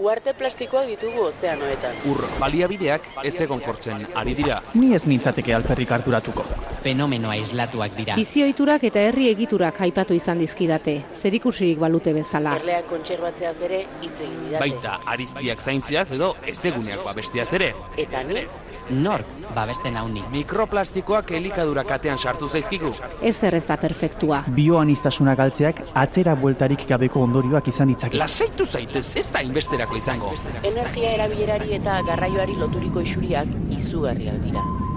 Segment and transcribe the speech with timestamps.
[0.00, 1.98] Uarte plastikoak ditugu ozeanoetan.
[2.08, 4.62] Ur baliabideak ez egon kortzen ari dira.
[4.72, 6.46] Ni ez nintzateke alperrik harturatuko.
[6.80, 8.16] Fenomeno aislatuak dira.
[8.16, 12.56] Bizioiturak eta herri egiturak aipatu izan dizkidate, zerikusirik balute bezala.
[12.62, 14.64] Erleak kontserbatzeaz ere hitz egin didate.
[14.64, 17.74] Baita arizpiak zaintziaz edo ezeguneak babestiaz ere.
[18.00, 18.46] Eta ni,
[18.90, 20.22] Nork babesten hauni.
[20.32, 22.92] Mikroplastikoak elikadura katean sartu zaizkigu.
[23.22, 24.42] Ez zer ez da perfektua.
[24.56, 28.18] Bioanistasuna galtzeak atzera bueltarik gabeko ondorioak izan ditzake.
[28.18, 30.34] Lasaitu zaitez, ez da inbesterako izango.
[30.62, 34.62] energia erabilerari eta garraioari loturiko isuriak izugarriak dira.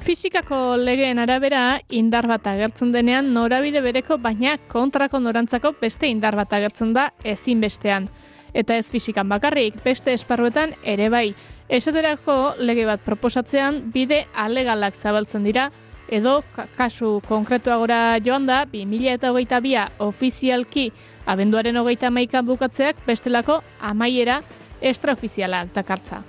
[0.00, 6.52] Fisikako legeen arabera indar bat agertzen denean norabide bereko baina kontrako norantzako beste indar bat
[6.56, 8.08] agertzen da ezinbestean.
[8.54, 11.28] Eta ez fisikan bakarrik, beste esparruetan ere bai.
[11.70, 15.68] Esaterako lege bat proposatzean bide alegalak zabaltzen dira,
[16.10, 20.88] edo ka- kasu konkretuagora joan da 2000 eta hogeita bia ofizialki
[21.26, 24.42] abenduaren hogeita maikan bukatzeak bestelako amaiera
[24.80, 26.22] extraofizialak dakartza.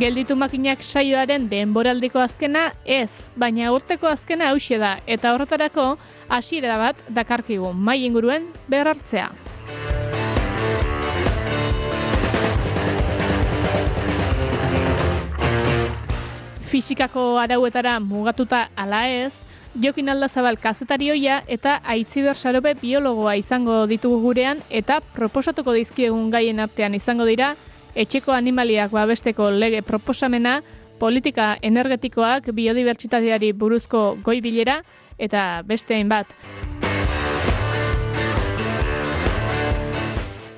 [0.00, 5.96] Gelditu makinak saioaren denboraldiko azkena ez, baina urteko azkena hauxe da, eta horretarako
[6.30, 9.28] hasiera bat dakarkigu mai inguruen berrartzea.
[16.70, 19.42] Fisikako arauetara mugatuta ala ez,
[19.78, 26.94] Jokin Aldazabal kazetarioia eta Aitziber Sarobe biologoa izango ditugu gurean eta proposatuko dizkiegun gaien artean
[26.98, 27.54] izango dira
[27.94, 30.60] etxeko animaliak babesteko lege proposamena,
[30.98, 34.80] politika energetikoak biodibertsitateari buruzko goi bilera
[35.18, 36.26] eta beste hainbat.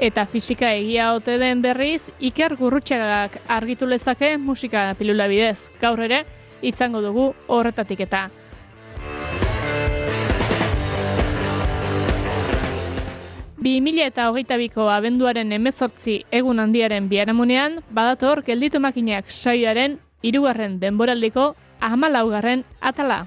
[0.03, 5.71] Eta fisika egia ote den berriz, Iker Gurrutxagak argitu lezake musika pilula bidez.
[5.81, 6.25] Gaur ere,
[6.63, 8.31] izango dugu horretatik eta.
[13.63, 20.81] Bi mila eta hogeita biko abenduaren emezortzi egun handiaren biharamunean, badator gelditu makinak saioaren hirugarren
[20.83, 23.21] denboraldiko hamalaugarren atala.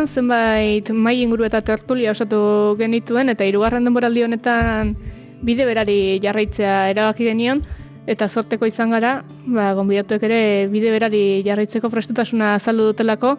[0.00, 4.96] Denboraldian zenbait mai inguru eta tertulia osatu genituen eta hirugarren denboraldi honetan
[5.42, 7.62] bide berari jarraitzea erabaki genion
[8.06, 13.36] eta sorteko izan gara, ba, gonbidatuek ere bide berari jarraitzeko prestutasuna azaldu dutelako,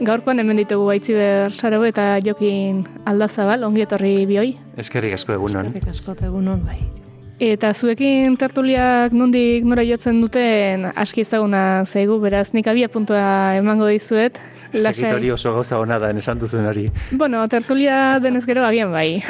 [0.00, 4.56] gaurkoan hemen ditugu Aitziber Sarabe eta Jokin Aldazabal, ongi etorri bioi.
[4.76, 5.72] Eskerrik asko egunon.
[5.72, 7.01] Eskerrik asko egunon bai.
[7.42, 13.88] Eta zuekin tertuliak nondik nora jotzen duten aski ezaguna zaigu, beraz nik abia puntua emango
[13.90, 14.38] dizuet.
[14.70, 16.86] Ez dakit hori oso gauza hona da, esan duzun hori.
[17.10, 19.24] Bueno, tertulia denez gero agian bai.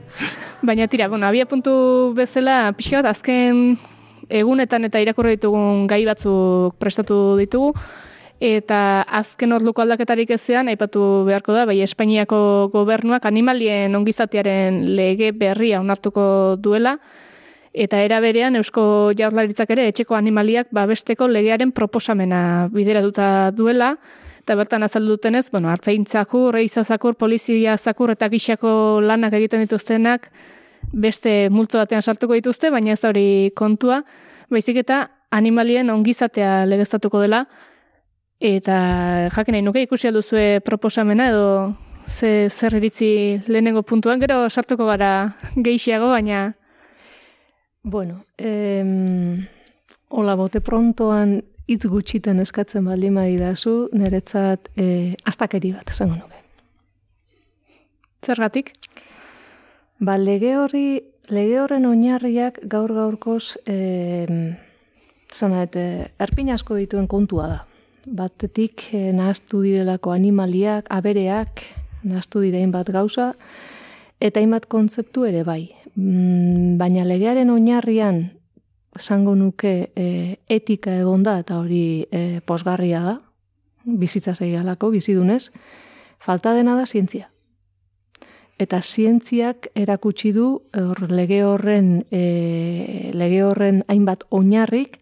[0.66, 3.76] Baina tira, bueno, abia puntu bezala, pixka bat azken
[4.30, 7.74] egunetan eta irakurri ditugun gai batzuk prestatu ditugu,
[8.40, 15.84] eta azken orduko aldaketarik ezean, aipatu beharko da, bai Espainiako gobernuak animalien ongizatearen lege berria
[15.84, 16.96] onartuko duela,
[17.72, 23.96] eta era berean Eusko Jaurlaritzak ere etxeko animaliak babesteko legearen proposamena bideratuta duela,
[24.40, 30.30] eta bertan azaldu dutenez, bueno, hartzaintzakur, reizazakur, polizia zakur eta gixako lanak egiten dituztenak
[30.92, 34.02] beste multzo batean sartuko dituzte, baina ez hori kontua,
[34.50, 37.44] baizik eta animalien ongizatea legeztatuko dela,
[38.40, 41.76] eta jakin nahi nuke ikusi alduzue proposamena edo
[42.08, 46.54] ze, zer iritzi lehenengo puntuan, gero sartuko gara gehiago, baina
[47.82, 49.46] Bueno, em,
[50.08, 56.36] hola, bote prontoan hitz gutxitan eskatzen baldin badidazu, niretzat eh, astakeri bat esango nuke.
[58.20, 58.74] zergatik?
[59.98, 61.00] Ba, lege horri,
[61.32, 64.26] lege horren oinarriak gaur gaurkoz, e,
[65.32, 65.80] zona, eta
[66.20, 67.58] erpin asko dituen kontua da.
[68.04, 71.64] Batetik e, nahaztu direlako animaliak, abereak,
[72.04, 73.32] nahaztu direin bat gauza,
[74.20, 75.72] eta hainbat kontzeptu ere bai.
[75.96, 78.22] Mm, baina legearen oinarrian,
[78.96, 80.06] esango nuke e,
[80.48, 83.18] etika egonda eta hori e, posgarria da,
[83.84, 85.50] bizitza zeialako, bizidunez,
[86.20, 87.30] falta dena da zientzia.
[88.60, 90.46] Eta zientziak erakutsi du
[90.76, 94.98] hor lege horren e, lege horren hainbat oinarrik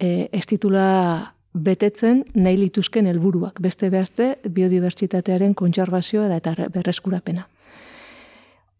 [0.00, 3.60] e, ez titula betetzen nahi lituzken helburuak.
[3.60, 7.48] Beste behazte biodibertsitatearen kontserbazioa eta berreskurapena.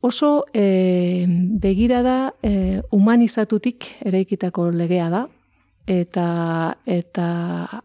[0.01, 5.25] Oso e, begirada e, humanizatutik eraikitako legea da
[5.91, 7.83] eta eta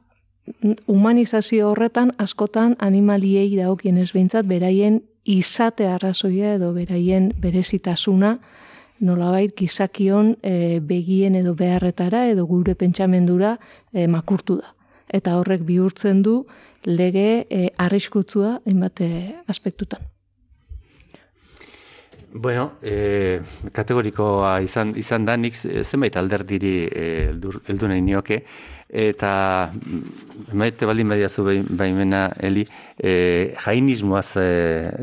[0.86, 8.38] humanizazio horretan askotan animaliei dagokienez behintzat beraien izate arrazoia edo beraien berezitasuna
[9.00, 13.58] nolabait gizakion e, begien edo beharretara edo gure pentsamendura
[13.92, 14.76] e, makurtu da.
[15.10, 16.44] Eta horrek bihurtzen du
[16.86, 19.02] lege e, arriskutzua hainbat
[19.48, 20.13] aspektutan.
[22.34, 23.42] Bueno, e,
[23.72, 26.72] kategorikoa izan, izan da, nik zenbait alderdiri
[27.70, 28.40] heldu nahi nioke,
[28.94, 32.66] eta mm, maite baldin badiazu baimena, Eli,
[32.98, 34.48] e, jainismoaz e,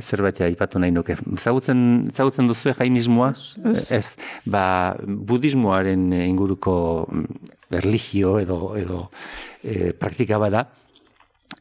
[0.00, 1.16] zerbait aipatu nahi nuke.
[1.36, 3.32] Zagutzen, zagutzen duzu jainismoa?
[3.90, 4.16] Ez.
[4.46, 6.76] Ba, budismoaren inguruko
[7.10, 9.08] mm, erligio edo, edo
[9.62, 10.68] e, praktika bada,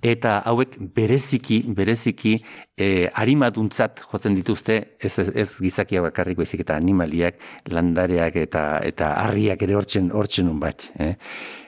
[0.02, 2.36] eta hauek bereziki bereziki
[2.78, 7.40] e, arimaduntzat jotzen dituzte ez, ez, gizakia bakarrik baizik eta animaliak
[7.74, 11.16] landareak eta eta harriak ere hortzen hortzen bat eh?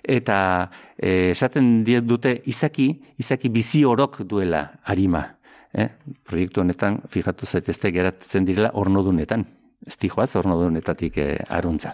[0.03, 0.37] eta
[0.97, 5.25] eh, esaten diet dute izaki izaki bizi orok duela arima
[5.73, 5.89] eh?
[6.23, 9.45] proiektu honetan fijatu zaitezte geratzen direla ornodunetan
[9.87, 11.91] ez dijoaz ornodunetatik eh, aruntza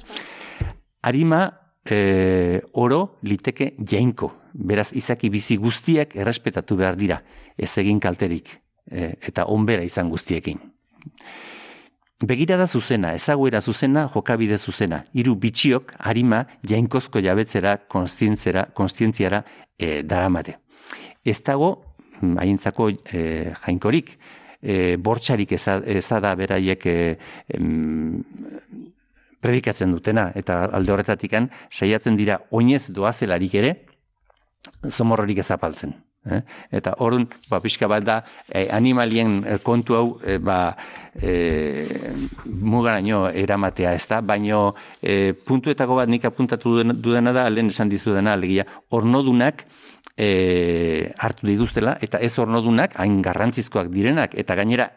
[1.02, 1.48] arima
[1.92, 4.32] e, oro liteke jainko.
[4.54, 7.22] Beraz, izaki bizi guztiak errespetatu behar dira,
[7.58, 8.50] ez egin kalterik,
[8.90, 10.60] e, eta onbera izan guztiekin.
[12.26, 15.04] Begira da zuzena, ezaguera zuzena, jokabide zuzena.
[15.14, 19.44] Hiru bitxiok, harima, jainkozko jabetzera, konstientziara, konstientziara
[19.78, 20.58] e, daramate.
[21.24, 21.70] Ez dago,
[22.22, 23.22] haintzako e,
[23.68, 24.16] jainkorik,
[24.62, 26.98] e, bortxarik ezada beraiek e,
[29.42, 33.74] predikatzen dutena, eta alde horretatikan saiatzen dira oinez doazelarik ere,
[34.90, 35.96] zomorrorik ezapaltzen.
[36.28, 36.42] Eh?
[36.80, 38.18] Eta horren, ba, pixka bat da,
[38.50, 40.76] eh, animalien eh, kontu hau, eh, ba,
[41.22, 42.12] eh,
[42.46, 48.16] mugaraino eramatea ez da, baino eh, puntuetako bat nik apuntatu dudana da, lehen esan dizu
[48.18, 49.66] dena, alegia, ornodunak,
[50.18, 54.88] E, hartu dituztela, eta ez ornodunak, hain garrantzizkoak direnak, eta gainera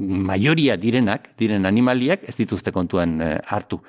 [0.00, 3.80] maioria direnak, diren animaliak, ez dituzte kontuan e, hartu.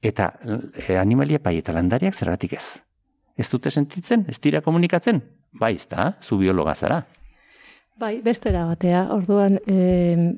[0.00, 2.80] Eta e, animalia pai eta landariak zergatik ez.
[3.36, 5.22] Ez dute sentitzen, ez dira komunikatzen?
[5.52, 7.02] Bai, ez da, zu biologa zara.
[8.00, 10.36] Bai, bestera batea, orduan, e,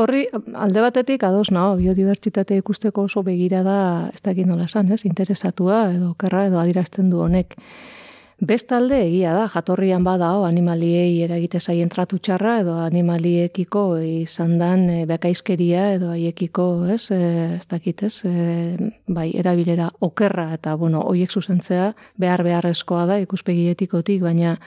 [0.00, 0.24] horri
[0.58, 3.78] alde batetik ados nao, biodibertsitate ikusteko oso begira da,
[4.14, 7.54] ez dakit nola esan, ez, interesatua edo kerra edo adirazten du honek.
[8.36, 14.82] Bestalde egia da, jatorrian bada o, animaliei eragite zaien tratu txarra edo animaliekiko izan dan
[14.92, 17.20] e, bekaizkeria edo haiekiko, ez, e,
[17.56, 23.72] ez dakit, ez, e, bai, erabilera okerra eta, bueno, hoiek zuzentzea behar beharrezkoa da ikuspegi
[24.20, 24.58] baina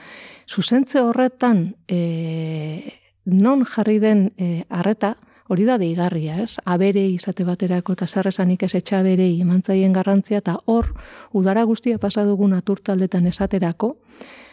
[0.48, 2.90] zuzentze horretan e,
[3.26, 5.14] non jarri den e, arreta,
[5.50, 6.60] hori da deigarria, ez?
[6.64, 10.92] Abere izate baterako eta zarrezanik ez etxa bere emantzaien garrantzia eta hor
[11.34, 13.96] udara guztia pasa dugu naturtaldetan esaterako,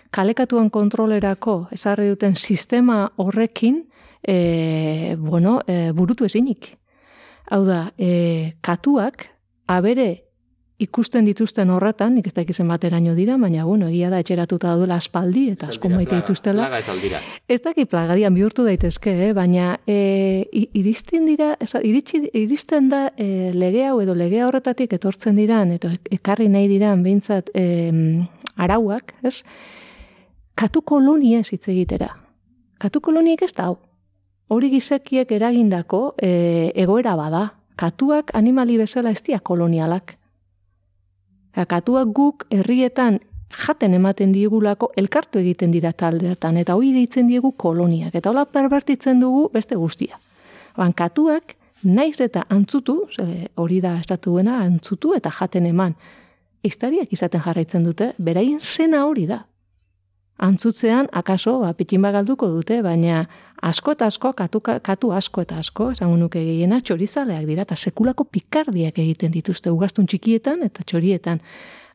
[0.10, 3.84] kalekatuan kontrolerako ezarri duten sistema horrekin
[4.24, 6.74] e, bueno, e, burutu ezinik.
[7.52, 9.30] Hau da, e, katuak
[9.68, 10.27] abere
[10.78, 15.00] ikusten dituzten horretan, nik ez da ikizen bateraino dira, baina bueno, egia da etxeratuta duela
[15.02, 16.68] aspaldi eta asko maite dituztela.
[16.68, 17.22] Plaga ez aldira.
[17.50, 19.32] Ez daki plagadian bihurtu daitezke, eh?
[19.34, 20.46] baina e,
[20.78, 25.90] iristen dira, ez, iritsi, iristen da e, lege hau edo lege horretatik etortzen diran, eta
[26.14, 27.66] ekarri nahi diran behintzat e,
[28.56, 29.42] arauak, ez?
[30.58, 32.12] Katu kolonia hitz egitera.
[32.78, 33.80] Katu koloniek ez da hau.
[34.54, 37.44] Hori gizakiek eragindako e, egoera bada.
[37.78, 40.16] Katuak animali bezala ez dia kolonialak.
[41.66, 43.20] Katuak guk herrietan
[43.66, 49.20] jaten ematen diegulako elkartu egiten dira taldeetan eta hori deitzen diegu koloniak eta hola perbertitzen
[49.20, 50.20] dugu beste guztia.
[50.78, 53.08] Ban katuak naiz eta antzutu,
[53.56, 55.96] hori da estatuena antzutu eta jaten eman.
[56.64, 59.46] Iztariak izaten jarraitzen dute, beraien zena hori da.
[60.38, 63.28] Antzutzean, akaso, ba, pitin bagalduko dute, baina
[63.62, 68.28] asko eta asko, katu, katu asko eta asko, esango nuke gehiena, txorizaleak dira, eta sekulako
[68.32, 71.42] pikardiak egiten dituzte ugastun txikietan eta txorietan.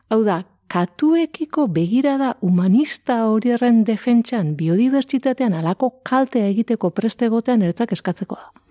[0.09, 0.43] Hau da,
[0.73, 8.62] katuekiko begirada humanista horien defentsan biodibertsitatean alako kaltea egiteko prestegotean ertzak eskatzeko da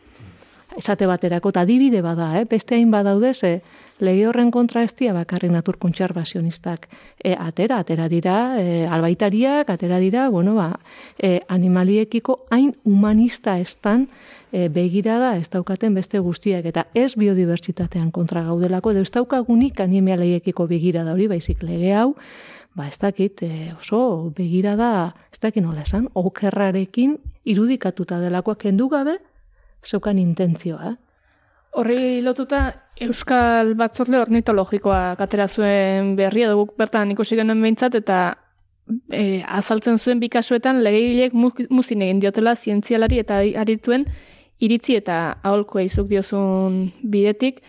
[0.77, 2.45] esate baterako, eta adibide bada, eh?
[2.49, 3.63] beste hain badaude, ze
[4.03, 6.89] lege horren kontra ez dia bakarri natur kontserbazionistak.
[7.23, 10.81] E, atera, atera dira, e, albaitariak, atera dira, bueno, ba,
[11.19, 14.09] e, animaliekiko hain humanista estan
[14.53, 20.67] e, begirada ez daukaten beste guztiak, eta ez biodibertsitatean kontra gaudelako, edo ez daukagunik animaliekiko
[20.67, 22.13] begirada hori, baizik lege hau,
[22.75, 29.19] ba ez dakit, e, oso begirada, ez dakit nola esan, okerrarekin irudikatuta delakoak kendu gabe,
[29.87, 30.97] zeukan intentzioa.
[31.73, 32.67] Horri lotuta,
[33.01, 38.19] Euskal Batzorle ornitologikoa katera zuen berria dugu bertan ikusi genuen behintzat, eta
[39.09, 44.05] e, azaltzen zuen bikasuetan legeilek muzin egin diotela zientzialari eta arituen
[44.63, 47.63] iritzi eta aholkoa izuk diozun bidetik,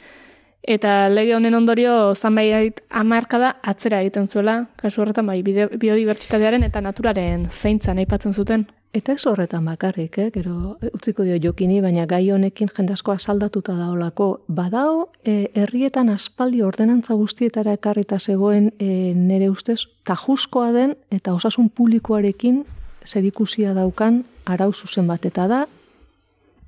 [0.63, 7.49] eta lege honen ondorio zanbait amarkada atzera egiten zuela, kasu horretan bai, biodibertsitatearen eta naturaren
[7.49, 8.67] zeintzan aipatzen zuten.
[8.93, 10.27] Eta ez horretan bakarrik, eh?
[10.29, 14.27] gero utziko dio jokini, baina gai honekin jendasko asaldatuta daolako.
[14.47, 21.71] Badao, e, herrietan aspaldi ordenantza guztietara ekarrita zegoen e, nere ustez, tajuskoa den eta osasun
[21.73, 22.61] publikoarekin
[23.05, 25.25] zerikusia daukan arau zuzen bat.
[25.25, 25.63] Eta da,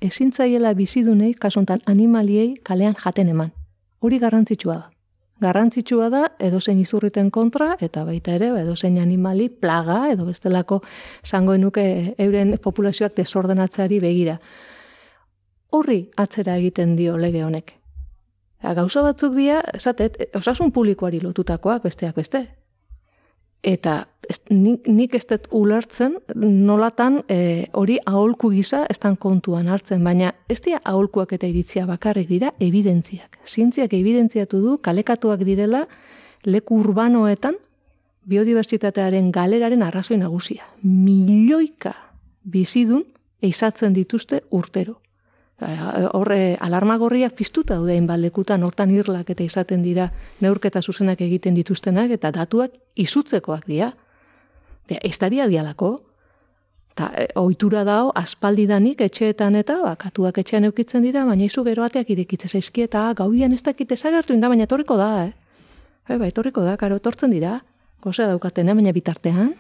[0.01, 3.53] ezintzaiela bizidunei, kasuntan animaliei kalean jaten eman.
[4.01, 4.94] Hori garrantzitsua da
[5.41, 10.81] garrantzitsua da edozein izurriten kontra eta baita ere ba, edozein animali plaga edo bestelako
[11.25, 14.37] zangoen nuke euren populazioak desordenatzeari begira.
[15.71, 17.73] Horri atzera egiten dio lege honek.
[18.75, 22.47] Gauza batzuk dira, esatet, osasun publikoari lotutakoak besteak beste
[23.65, 24.05] eta
[24.49, 30.61] nik, nik ez dut ulertzen nolatan e, hori aholku gisa ez kontuan hartzen, baina ez
[30.61, 33.39] dira aholkuak eta iritzia bakarrik dira evidentziak.
[33.45, 35.87] Zientziak evidentziatu du kalekatuak direla
[36.45, 37.57] leku urbanoetan
[38.25, 40.65] biodibertsitatearen galeraren arrazoi nagusia.
[40.81, 41.93] Milioika
[42.43, 43.03] bizidun
[43.41, 45.04] eizatzen dituzte urtero.
[45.59, 50.09] Horre, alarma gorriak piztuta daudein balekutan, hortan irlak eta izaten dira
[50.43, 53.93] neurketa zuzenak egiten dituztenak, eta datuak izutzekoak dira.
[54.89, 56.01] De, ez daria dialako.
[56.95, 62.11] Ta, e, oitura dao, aspaldidanik etxeetan eta, bakatuak etxean eukitzen dira, baina izu gero ateak
[62.11, 65.33] idekitze zaizki, eta gauian ez dakit ezagertu inda, baina torriko da, eh?
[66.07, 67.61] Bai, bai, torriko da, karo, tortzen dira.
[68.03, 69.55] Gozea daukaten, baina bitartean.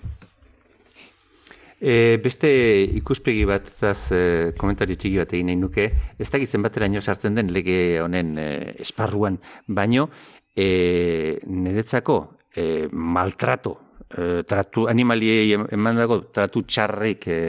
[1.79, 2.49] E, beste
[2.95, 4.19] ikuspegi bat zaz, e,
[4.57, 8.47] komentari txiki bat egin nahi nuke, ez dakit zenbateraino sartzen den lege honen e,
[8.79, 10.07] esparruan, baino
[10.55, 12.15] e, niretzako
[12.55, 13.75] e, maltrato,
[14.07, 17.39] e, tratu animaliei eman dago tratu txarrik e,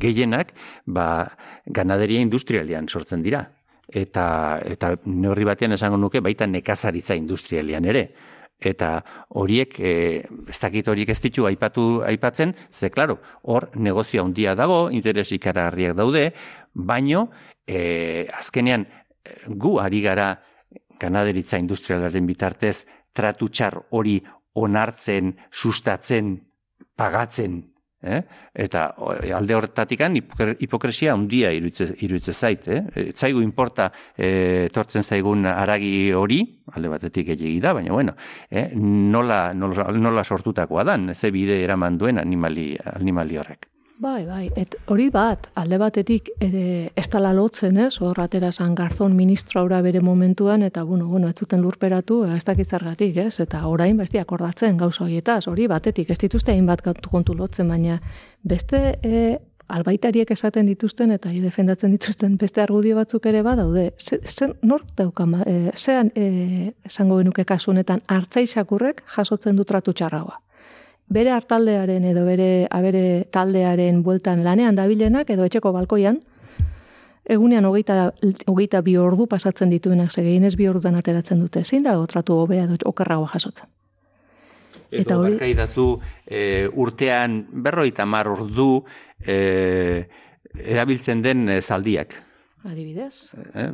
[0.00, 0.54] gehienak,
[0.86, 1.28] ba,
[1.66, 3.44] ganaderia industrialian sortzen dira.
[3.88, 8.02] Eta, eta neurri batean esango nuke baita nekazaritza industrialian ere
[8.60, 9.04] eta
[9.38, 9.92] horiek e,
[10.50, 15.96] ez dakit horiek ez ditu aipatu aipatzen, ze claro, hor negozio handia dago, interes ikaragarriak
[15.96, 16.32] daude,
[16.74, 17.28] baino
[17.66, 18.86] e, azkenean
[19.46, 20.32] gu ari gara
[20.98, 24.18] ganaderitza industrialaren bitartez tratu txar hori
[24.58, 26.38] onartzen, sustatzen,
[26.98, 27.62] pagatzen
[28.00, 28.20] Eh?
[28.54, 28.84] Eta
[29.34, 30.04] alde horretatik
[30.62, 32.68] hipokresia handia iruditze, iruditze zait.
[32.68, 33.12] Eh?
[33.16, 36.42] Zaigu importa eh, tortzen zaigun aragi hori,
[36.74, 38.14] alde batetik egegi da, baina bueno,
[38.50, 38.68] eh?
[38.74, 43.68] nola, nola, nola sortutakoa dan, ze bide eraman duen animali, animali horrek.
[43.98, 48.76] Bai, bai, et hori bat, alde batetik ere ez tala lotzen, ez, hor atera zan
[48.78, 53.98] garzon ministraura bere momentuan, eta, bueno, bueno, ez zuten lurperatu, ez dakitzargatik, ez, eta orain
[53.98, 57.98] besti akordatzen gauza horietaz, hori batetik, ez dituzte hainbat kontu lotzen, baina
[58.46, 59.36] beste e,
[59.66, 63.90] albaitariek esaten dituzten eta defendatzen dituzten beste argudio batzuk ere badaude.
[63.98, 69.92] Ze, ze nor dauka e, zean e, esango genuke kasu honetan hartzaisakurrek jasotzen du tratu
[69.92, 70.38] txarragoa
[71.08, 76.20] bere hartaldearen edo bere abere taldearen bueltan lanean dabilenak edo etxeko balkoian,
[77.28, 78.12] egunean hogeita,
[78.48, 81.64] hogeita bi ordu pasatzen dituenak zegin ez bi orduan ateratzen dute.
[81.64, 83.68] Zein da otratu hobea edo okerragoa jasotzen?
[84.88, 85.36] Eta hori...
[85.36, 85.76] Barka
[86.24, 88.84] e, urtean berroita mar ordu
[89.20, 90.06] e,
[90.64, 92.16] erabiltzen den e, zaldiak.
[92.64, 93.28] Adibidez?
[93.52, 93.68] E,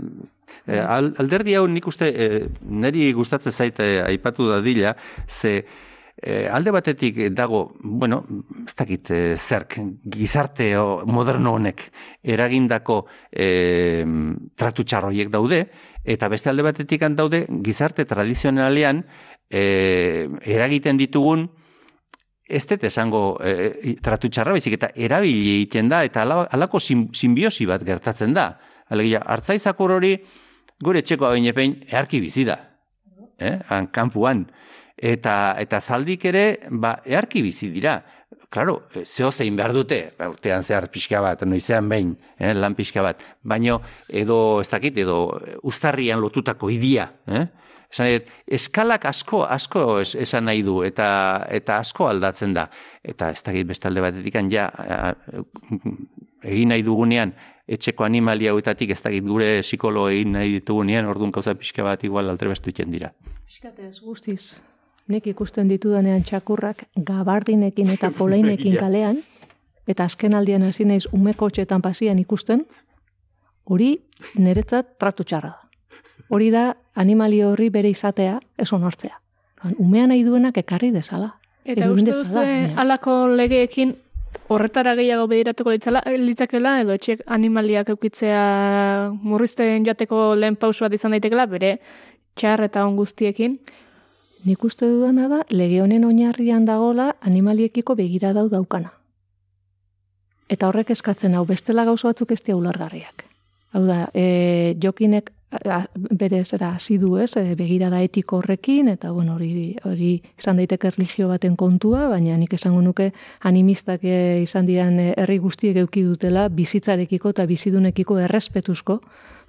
[0.66, 4.96] e, alderdi hau nik uste, e, niri gustatzen zaite aipatu dadila,
[5.28, 5.62] ze
[6.24, 8.22] E, alde batetik dago, bueno,
[8.64, 9.76] ez dakit e, zerk,
[10.08, 10.70] gizarte
[11.04, 11.82] moderno honek
[12.22, 14.06] eragindako e,
[14.56, 15.66] tratu txarroiek daude,
[16.00, 19.04] eta beste alde batetik daude gizarte tradizionalean
[19.50, 21.44] e, eragiten ditugun
[22.48, 27.08] ez dut esango e, tratu txarra baizik eta erabili egiten da eta ala- halako sim,
[27.12, 28.54] simbiosi bat gertatzen da.
[28.92, 30.16] Alegia, hartzaizakur hori
[30.84, 32.58] gure etxeko abinepein eharki bizi da.
[33.40, 33.58] Eh?
[33.68, 34.44] Han, kanpuan.
[34.96, 37.98] Eta, eta zaldik ere, ba, eharki bizi dira.
[38.54, 43.18] Claro, zeo zein behar dute, urtean zehar pixka bat, noizean behin, eh, lan pixka bat,
[43.42, 45.16] baino edo, ez dakit, edo
[45.66, 47.46] uztarrian lotutako idia, eh?
[47.94, 52.68] Esan eskalak asko, asko es- esan nahi du, eta, eta asko aldatzen da.
[53.02, 55.14] Eta ez dakit bestalde batetik, ja, a-
[56.42, 57.34] egin nahi dugunean,
[57.68, 62.28] etxeko animalia hauetatik ez dakit gure psikolo egin nahi ditugunean, orduan gauza pixka bat igual
[62.30, 63.12] altrebestu dira.
[63.46, 64.60] Piskatez, guztiz.
[65.08, 68.80] Nik ikusten ditudanean txakurrak gabardinekin eta poleinekin Ja.
[68.86, 69.18] kalean,
[69.86, 72.64] eta azken aldian hasi naiz umeko txetan pasian ikusten,
[73.68, 73.98] hori
[74.38, 75.60] niretzat tratu txarra da.
[76.30, 79.18] Hori da animalio horri bere izatea, ez onartzea.
[79.78, 81.34] Umea nahi duenak ekarri dezala.
[81.64, 83.94] Eta uste duzu baina- alako legeekin
[84.48, 91.12] horretara gehiago begiratuko litzala, litzakela edo etxek animaliak eukitzea murrizten joateko lehen pausu bat izan
[91.16, 91.78] daitekela, bere
[92.36, 93.58] txar eta on guztiekin.
[94.44, 98.90] Nik uste dudana da, lege honen oinarrian dagola animaliekiko begira dau daukana.
[100.52, 103.24] Eta horrek eskatzen hau, bestela gauza batzuk ez dira ulargarriak.
[103.72, 105.32] Hau da, e, jokinek
[105.94, 110.90] bere zera hasi du ez, e, begirada etiko horrekin, eta bueno, hori, hori izan daiteke
[110.92, 116.04] erlijio baten kontua, baina nik esango nuke animistak e, izan dian e, herri guztiek euki
[116.04, 119.00] dutela bizitzarekiko eta bizidunekiko errespetuzko,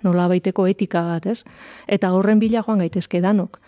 [0.08, 1.42] nola baiteko etika bat, ez?
[1.88, 3.60] Eta horren bila joan gaitezke danok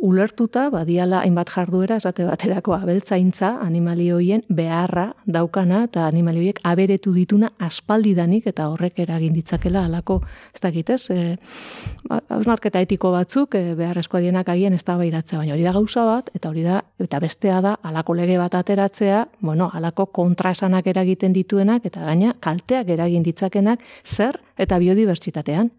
[0.00, 8.46] ulertuta badiala hainbat jarduera esate baterako abeltzaintza animalioien beharra daukana eta animalioiek aberetu dituna aspaldidanik
[8.50, 10.20] eta horrek eragin ditzakela halako.
[10.54, 11.00] Ez dakit ez?
[11.10, 11.36] E,
[12.28, 15.22] hausnarketa etiko batzuk e, beharrezkoa dienak agian ez da baina
[15.54, 19.70] hori da gauza bat eta hori da eta bestea da halako lege bat ateratzea bueno
[19.72, 25.70] halako kontraesanak eragiten dituenak eta gaina kalteak eragin ditzakenak zer eta biodibertsitatean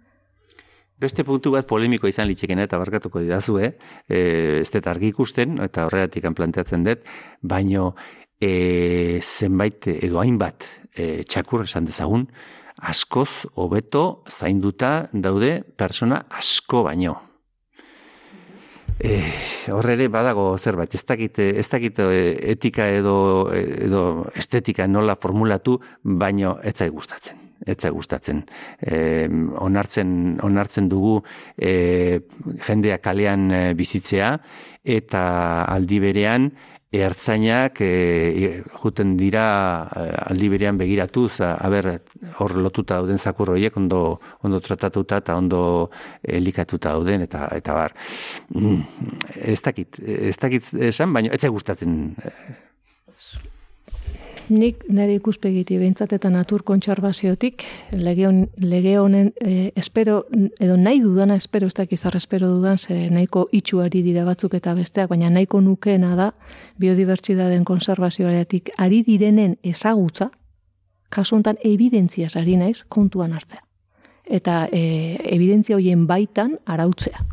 [1.01, 3.71] Beste puntu bat polemiko izan litzekena eta barkatuko didazue,
[4.05, 4.19] e,
[4.61, 7.07] ez dut argi ikusten, eta horregatik planteatzen dut,
[7.41, 7.95] baino
[8.37, 12.27] e, zenbait edo hainbat e, txakur esan dezagun,
[12.93, 17.17] askoz hobeto zainduta daude persona asko baino.
[19.01, 19.17] E,
[19.73, 23.15] horre ere badago zerbait, ez dakit, ez dakit e, etika edo,
[23.57, 28.43] edo estetika nola formulatu, baino ez zait gustatzen etza gustatzen.
[28.79, 29.27] E,
[29.61, 31.19] onartzen, onartzen dugu
[31.57, 32.19] e,
[32.67, 34.35] jendea kalean e, bizitzea
[34.97, 35.23] eta
[35.69, 36.51] aldi berean
[36.91, 39.45] ertzainak e, juten dira
[40.27, 42.01] aldi berean begiratuz, aber
[42.43, 45.61] hor lotuta dauden zakur horiek ondo, ondo tratatuta eta ondo
[46.21, 47.95] elikatuta dauden eta eta bar.
[48.49, 48.81] Mm,
[49.53, 52.11] ez dakit, ez dakit esan, baina ez gustatzen
[54.51, 57.63] Nik nire ikuspegiti behintzat eta natur kontserbaziotik
[57.95, 60.25] lege, on, lege honen e, espero,
[60.59, 65.07] edo nahi dudana espero, ez dakizar espero dudan, ze nahiko itxuari dira batzuk eta besteak,
[65.13, 66.31] baina nahiko nukeena da
[66.83, 70.31] biodibertsitateen konservazioaretik ari direnen ezagutza,
[71.09, 73.63] kasu honetan evidentziaz ari naiz kontuan hartzea.
[74.27, 77.23] Eta e, evidentzia hoien baitan arautzea.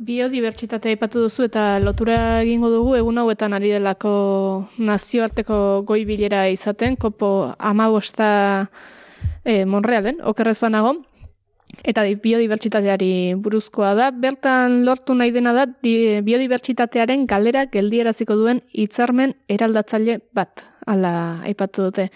[0.00, 4.12] Biodibertsitatea aipatu duzu eta lotura egingo dugu egun hauetan ari delako
[4.80, 8.30] nazioarteko goi bilera izaten, kopo amabosta
[9.44, 10.94] e, Monrealen, okerrez banago,
[11.84, 14.08] eta di- biodibertsitateari buruzkoa da.
[14.10, 21.90] Bertan lortu nahi dena da di, biodibertsitatearen galera geldieraziko duen hitzarmen eraldatzaile bat, ala aipatu
[21.90, 22.08] dute.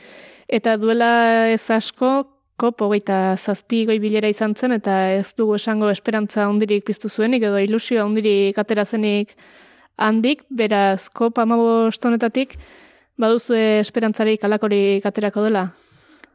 [0.49, 5.91] Eta duela ez asko, kop hogeita zazpi goi bilera izan zen, eta ez dugu esango
[5.91, 9.35] esperantza handirik piztu zuenik, edo ilusio handirik atera zenik
[9.97, 12.57] handik, beraz kop amabost honetatik,
[13.19, 15.69] baduzue esperantzarik alakorik aterako dela?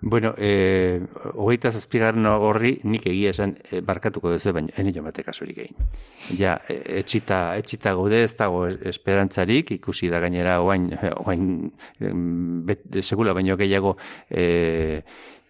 [0.02, 1.02] Bueno, eh,
[1.34, 5.90] hogeita zazpigarren horri nik egia esan eh, barkatuko duzu, baina eni jo batek kasurik egin.
[6.40, 10.88] Ja, eh, etxita, etxita gaude ez dago esperantzarik, ikusi da gainera oain,
[11.26, 11.44] oain
[12.70, 13.98] bet, segula baino gehiago
[14.30, 15.04] eh,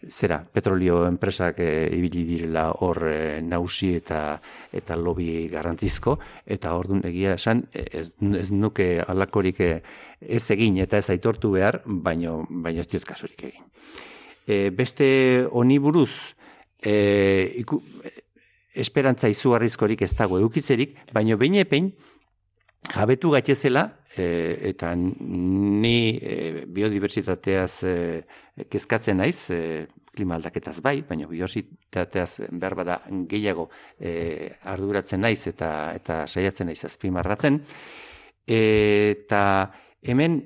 [0.08, 4.40] zera, petrolio enpresak e, ibili direla hor e, nausi eta
[4.74, 9.74] eta lobby garrantzizko, eta ordun egia esan, ez, ez nuke alakorik e,
[10.22, 13.68] ez egin eta ez aitortu behar, baino, baino ez diot kasurik egin.
[14.50, 16.34] E, beste honi buruz,
[16.82, 17.84] e, iku,
[18.74, 21.92] esperantza izugarrizkorik ez dago eukitzerik, baino behin epein,
[22.90, 23.84] jabetu gaitezela,
[24.18, 24.26] e,
[24.72, 27.96] eta ni e, biodibertsitateaz e,
[28.72, 29.86] kezkatzen naiz, e,
[30.16, 36.82] klima aldaketaz bai, baina biodibertsitateaz behar bada gehiago e, arduratzen naiz eta eta saiatzen naiz
[36.90, 37.62] azpimarratzen,
[38.50, 39.44] eta
[40.02, 40.42] hemen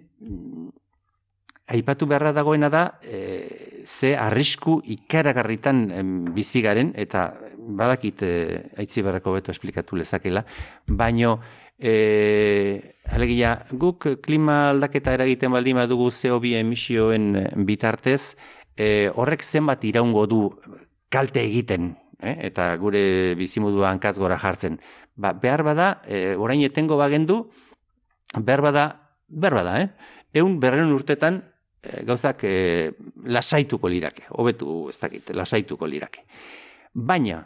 [1.67, 8.33] aipatu beharra dagoena da e, ze arrisku ikaragarritan bizi garen eta badakit e,
[8.77, 10.43] aitzi barako beto esplikatu lezakela,
[10.87, 11.39] baino
[11.79, 17.31] e, alegia guk klima aldaketa eragiten baldin badugu CO2 emisioen
[17.67, 18.35] bitartez
[18.75, 20.41] e, horrek zenbat iraungo du
[21.09, 22.35] kalte egiten eh?
[22.49, 24.79] eta gure bizimodua hankaz gora jartzen.
[25.15, 27.43] Ba, behar bada, e, orain etengo bagendu,
[28.33, 28.85] behar bada,
[29.27, 29.89] behar bada, eh?
[30.33, 31.52] Eun berren urtetan e,
[32.07, 32.91] gauzak e,
[33.25, 36.23] lasaituko lirake, hobetu ez dakit, lasaituko lirake.
[36.93, 37.41] Baina,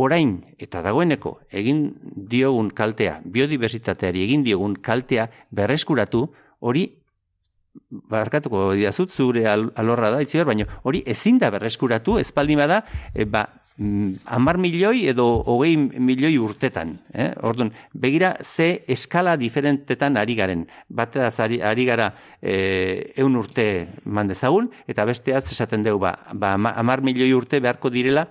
[0.00, 1.90] orain eta dagoeneko egin
[2.30, 6.26] diogun kaltea, biodiversitateari egin diogun kaltea berreskuratu,
[6.60, 6.88] hori
[8.10, 12.82] barkatuko diazut zure alorra da, itziber, baina hori ezin da berreskuratu, espaldima da,
[13.14, 13.46] e, ba,
[13.80, 16.98] Mm, amar milioi edo hogei milioi urtetan.
[17.16, 17.30] Eh?
[17.48, 20.66] Orduan, begira ze eskala diferentetan ari garen.
[20.88, 22.10] Batez ari, ari gara
[22.42, 23.64] e, eun urte
[24.04, 28.26] mandezagun, eta besteaz esaten dugu, ba, ba, amar milioi urte beharko direla,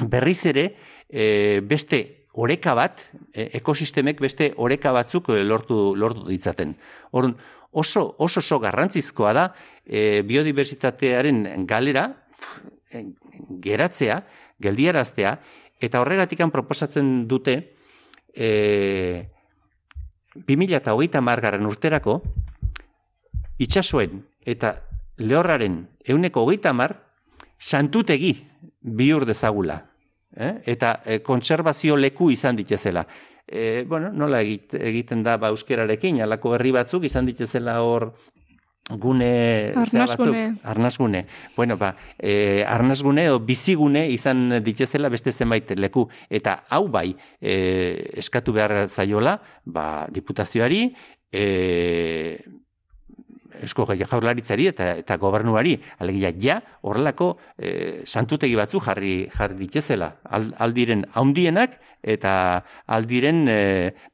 [0.00, 0.70] berriz ere
[1.10, 2.00] e, beste
[2.32, 6.72] oreka bat, e, ekosistemek beste oreka batzuk lortu, lortu ditzaten.
[7.12, 7.36] Orduan,
[7.70, 9.50] oso, oso oso garrantzizkoa da
[9.84, 12.08] e, biodiversitatearen galera,
[13.60, 14.22] geratzea,
[14.60, 15.34] geldiaraztea,
[15.80, 17.56] eta horregatikan proposatzen dute
[18.34, 19.26] e,
[20.34, 22.20] 2008 margarren urterako
[23.60, 24.74] itxasuen eta
[25.20, 26.94] lehorraren euneko hogeita mar
[27.58, 28.34] santutegi
[28.80, 29.80] bihur dezagula.
[30.36, 30.54] Eh?
[30.72, 33.04] Eta e, kontserbazio leku izan ditezela.
[33.46, 38.12] E, bueno, nola egiten da ba, euskerarekin, alako herri batzuk izan ditezela hor
[38.98, 40.56] gune arnasgune.
[40.62, 41.26] arnasgune.
[41.56, 48.10] Bueno, ba, e, arnasgune o bizigune izan ditzezela beste zenbait leku eta hau bai, e,
[48.18, 50.94] eskatu behar zaiola, ba, diputazioari,
[51.32, 52.40] e,
[53.60, 60.14] esko jaurlaritzari eta eta gobernuari alegia ja horrelako e, santutegi batzu jarri jarri ditzezela
[60.58, 62.32] aldiren haundienak eta
[62.86, 63.60] aldiren e,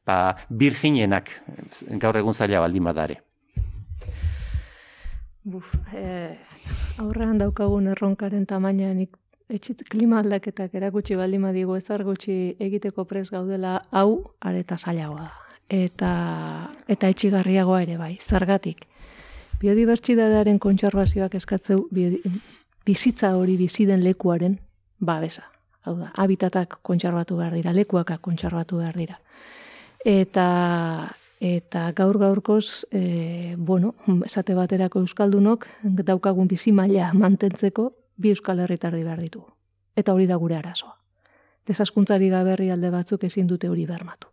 [0.05, 1.31] ba, virginenak
[2.01, 3.21] gaur egun zaila baldin badare.
[5.47, 6.35] Buf, e,
[6.99, 8.97] aurrean daukagun erronkaren tamainan
[9.47, 12.33] etxit klima aldaketak erakutsi baldin badigu ezar gutxi
[12.65, 15.29] egiteko pres gaudela hau areta zailagoa
[15.71, 16.09] eta
[16.87, 18.83] eta etxigarriagoa ere bai zergatik.
[19.61, 21.85] Biodibertsitatearen kontserbazioak eskatzeu
[22.85, 24.57] bizitza hori bizi den lekuaren
[24.99, 25.45] babesa.
[25.87, 29.21] Hau da habitatak kontserbatu behar dira lekuak kontserbatu behar dira.
[30.03, 30.49] Eta
[31.39, 33.93] Eta gaur gaurkoz, e, bueno,
[34.25, 39.43] esate baterako euskaldunok daukagun bizi maila mantentzeko bi euskal herritardi behar ditu.
[39.95, 40.97] Eta hori da gure arazoa.
[41.67, 44.27] Desaskuntzari gaberri alde batzuk ezin dute hori bermatu.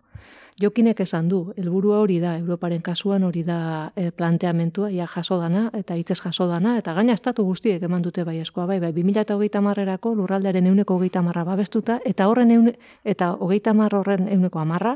[0.63, 5.65] Jokinek esan du, helburua hori da, Europaren kasuan hori da e, planteamentua, ia jaso dana,
[5.75, 9.61] eta hitzez jaso dana, eta gaina estatu guztiek eman dute bai eskoa, bai, bai, 2008
[9.61, 14.95] marrerako lurraldearen euneko hogeita marra babestuta, eta horren eune, eta hogeita marra horren euneko amarra,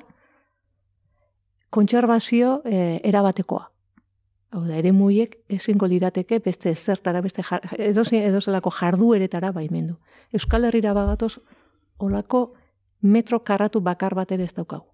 [1.71, 3.71] kontserbazio e, erabatekoa.
[4.51, 8.41] Hau da, ere muiek ezingo lirateke beste zertara, beste jar, edo, edo
[8.81, 9.99] jardueretara baimendu.
[10.33, 11.39] Euskal Herriera bagatoz,
[11.99, 12.55] olako
[13.03, 14.87] metro karratu bakar bat ere ez daukagu.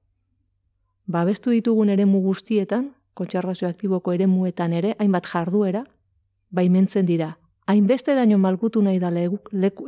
[1.06, 5.84] Babestu ditugun ere guztietan, kontserbazio aktiboko ere muetan ere, hainbat jarduera,
[6.50, 9.38] baimentzen dira hainbeste malgutu nahi da legu,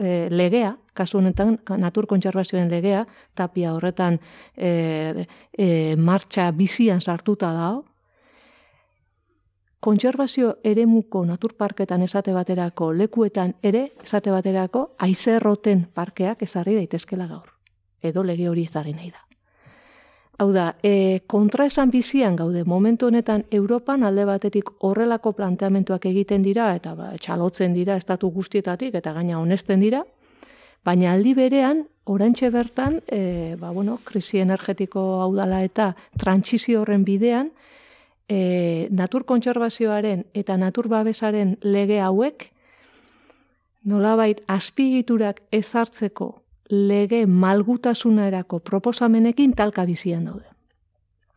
[0.00, 4.18] eh, legea, kasu honetan natur kontserbazioen legea, tapia horretan
[4.56, 7.82] e, e, martxa bizian sartuta da,
[9.80, 17.52] kontserbazio eremuko naturparketan esate baterako lekuetan ere esate baterako aizerroten parkeak ezarri daitezkela gaur.
[18.02, 19.25] Edo lege hori ezarri nahi da.
[20.38, 26.44] Hau da, e, kontra esan bizian gaude, momentu honetan Europan alde batetik horrelako planteamentuak egiten
[26.44, 30.02] dira, eta ba, txalotzen dira estatu guztietatik, eta gaina honesten dira,
[30.84, 37.08] baina aldi berean, orantxe bertan, e, ba, bueno, krisi energetiko hau dala eta trantsizio horren
[37.08, 37.50] bidean,
[38.28, 42.50] e, natur kontserbazioaren eta natur babesaren lege hauek,
[43.88, 46.34] nolabait azpigiturak ezartzeko
[46.70, 50.46] lege malgutasunerako proposamenekin talka bizian daude.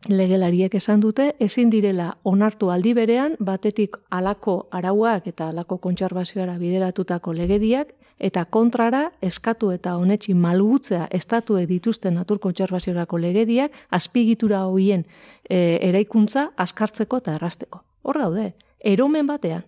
[0.08, 7.34] Legelariek esan dute, ezin direla onartu aldi berean, batetik alako arauak eta alako kontserbazioara bideratutako
[7.36, 15.06] legediak, eta kontrara eskatu eta honetxi malgutzea estatuek dituzten natur kontserbaziorako legediak azpigitura hoien
[15.48, 17.82] e, eraikuntza askartzeko eta errasteko.
[18.02, 19.64] Hor daude, eromen batean.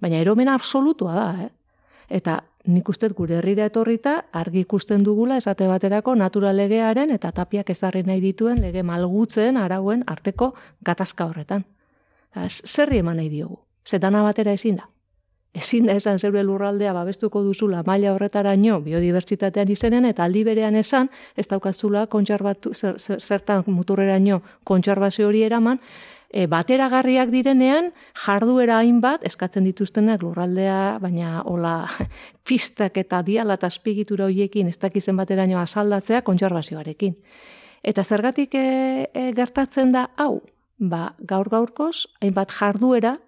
[0.00, 1.50] Baina eromen absolutua da, eh?
[2.20, 7.70] Eta nik uste gure herrira etorrita argi ikusten dugula esate baterako natural legearen eta tapiak
[7.70, 11.64] ezarri nahi dituen lege malgutzen arauen arteko gatazka horretan.
[12.48, 13.58] Zerri eman nahi diogu?
[13.86, 14.88] Zetana batera ezin da.
[15.54, 21.10] Ezin da esan zeure lurraldea babestuko duzula maila horretaraino biodibertsitatean izenen eta aldi berean esan
[21.36, 25.78] ez daukazula kontserbatu zer, zer, zertan muturreraino kontserbazio hori eraman
[26.34, 27.92] e, bateragarriak direnean
[28.24, 31.76] jarduera hainbat eskatzen dituztenak lurraldea, baina hola
[32.48, 37.14] pistak eta diala eta azpigitura hoiekin ez dakizen bateraino asaldatzea kontserbazioarekin.
[37.84, 38.66] Eta zergatik e,
[39.12, 40.42] e, gertatzen da hau,
[40.78, 43.18] ba, gaur gaurkoz, hainbat jarduera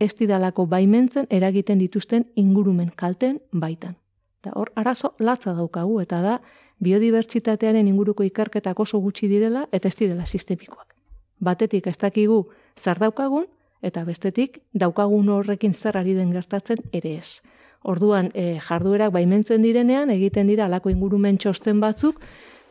[0.00, 3.96] ez didalako baimentzen eragiten dituzten ingurumen kalten baitan.
[4.40, 6.40] Eta hor, arazo latza daukagu eta da
[6.80, 10.95] biodibertsitatearen inguruko ikerketak oso gutxi direla eta ez direla sistemikoak.
[11.40, 12.46] Batetik ez dakigu
[12.76, 13.46] zer daukagun
[13.82, 17.42] eta bestetik daukagun horrekin zer ari den gertatzen ere ez.
[17.86, 22.18] Orduan, e, jarduerak baimentzen direnean egiten dira alako ingurumen txosten batzuk,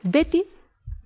[0.04, 0.44] beti,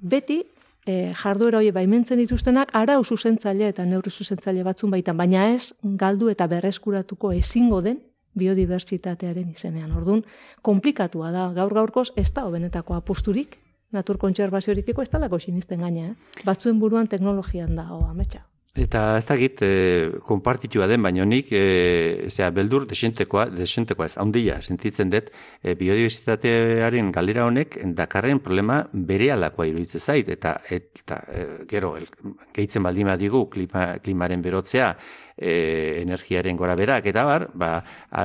[0.01, 0.41] beti
[0.85, 6.29] e, jarduera hori baimentzen dituztenak arau zuzentzaile eta neurri zuzentzaile batzun baitan, baina ez galdu
[6.33, 7.99] eta berreskuratuko ezingo den
[8.39, 9.91] biodibertsitatearen izenean.
[9.97, 10.23] Ordun
[10.65, 13.57] konplikatua da, gaur gaurkoz ez da benetako aposturik,
[13.95, 16.43] natur kontserbazioarikiko ez talako sinisten gaina, eh?
[16.45, 18.45] batzuen buruan teknologian da, hoa, ametsa.
[18.77, 24.59] Eta ez dakit, e, konpartitua den, baina nik, e, zera, beldur desentekoa, desentekoa ez, handia,
[24.61, 25.31] sentitzen dut,
[25.63, 32.05] e, biodiversitatearen galera honek, dakarren problema bere alakoa iruditzen zait, eta, eta e, gero, el,
[32.53, 34.93] gehitzen baldima digu, klima, klimaren berotzea,
[35.35, 35.55] e,
[36.03, 37.73] energiaren gora berak, eta bar, ba,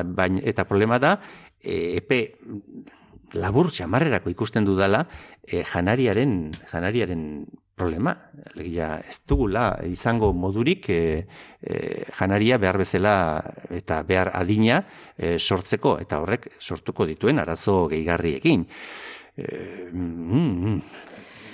[0.05, 1.17] bain, eta problema da,
[1.65, 2.21] e, epe
[3.35, 5.05] labur txamarrerako ikusten dudala,
[5.43, 7.23] e, janariaren, janariaren
[7.75, 8.15] problema.
[8.55, 11.27] Legia, ez dugula izango modurik e,
[11.61, 13.15] e, janaria behar bezala
[13.75, 14.83] eta behar adina
[15.17, 18.67] e, sortzeko eta horrek sortuko dituen arazo gehigarriekin.
[19.37, 19.47] E,
[19.91, 20.83] mm, mm,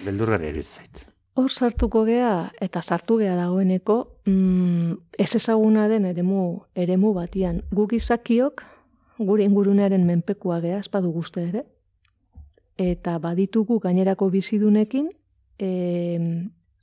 [0.05, 1.07] beldurgara zait.
[1.41, 7.63] Hor sartuko gea eta sartu gea dagoeneko mm, ez ezaguna den eremu, eremu batian.
[7.73, 8.65] Guk izakiok
[9.27, 11.65] gure ingurunearen menpekua gea, espadu guzti ere,
[12.81, 15.11] eta baditugu gainerako bizidunekin
[15.61, 15.71] e,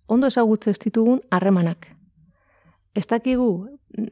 [0.07, 1.87] ondo ezagutze ez ditugun harremanak.
[2.97, 3.67] Ez dakigu,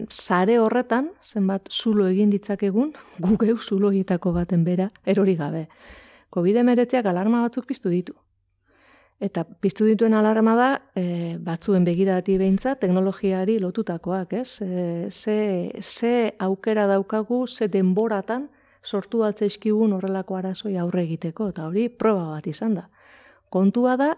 [0.09, 2.93] sare horretan, zenbat zulo egin ditzakegun,
[3.25, 5.67] gugeu zulo egitako baten bera, erori gabe.
[6.35, 8.13] COVID-19 alarma batzuk piztu ditu.
[9.23, 14.59] Eta piztu dituen alarma da, e, batzuen begirati behintza, teknologiari lotutakoak, ez?
[14.61, 18.49] E, ze, ze aukera daukagu, ze denboratan
[18.83, 22.89] sortu altzaizkigun horrelako arazoi aurre egiteko, eta hori proba bat izan da.
[23.49, 24.09] Kontua da,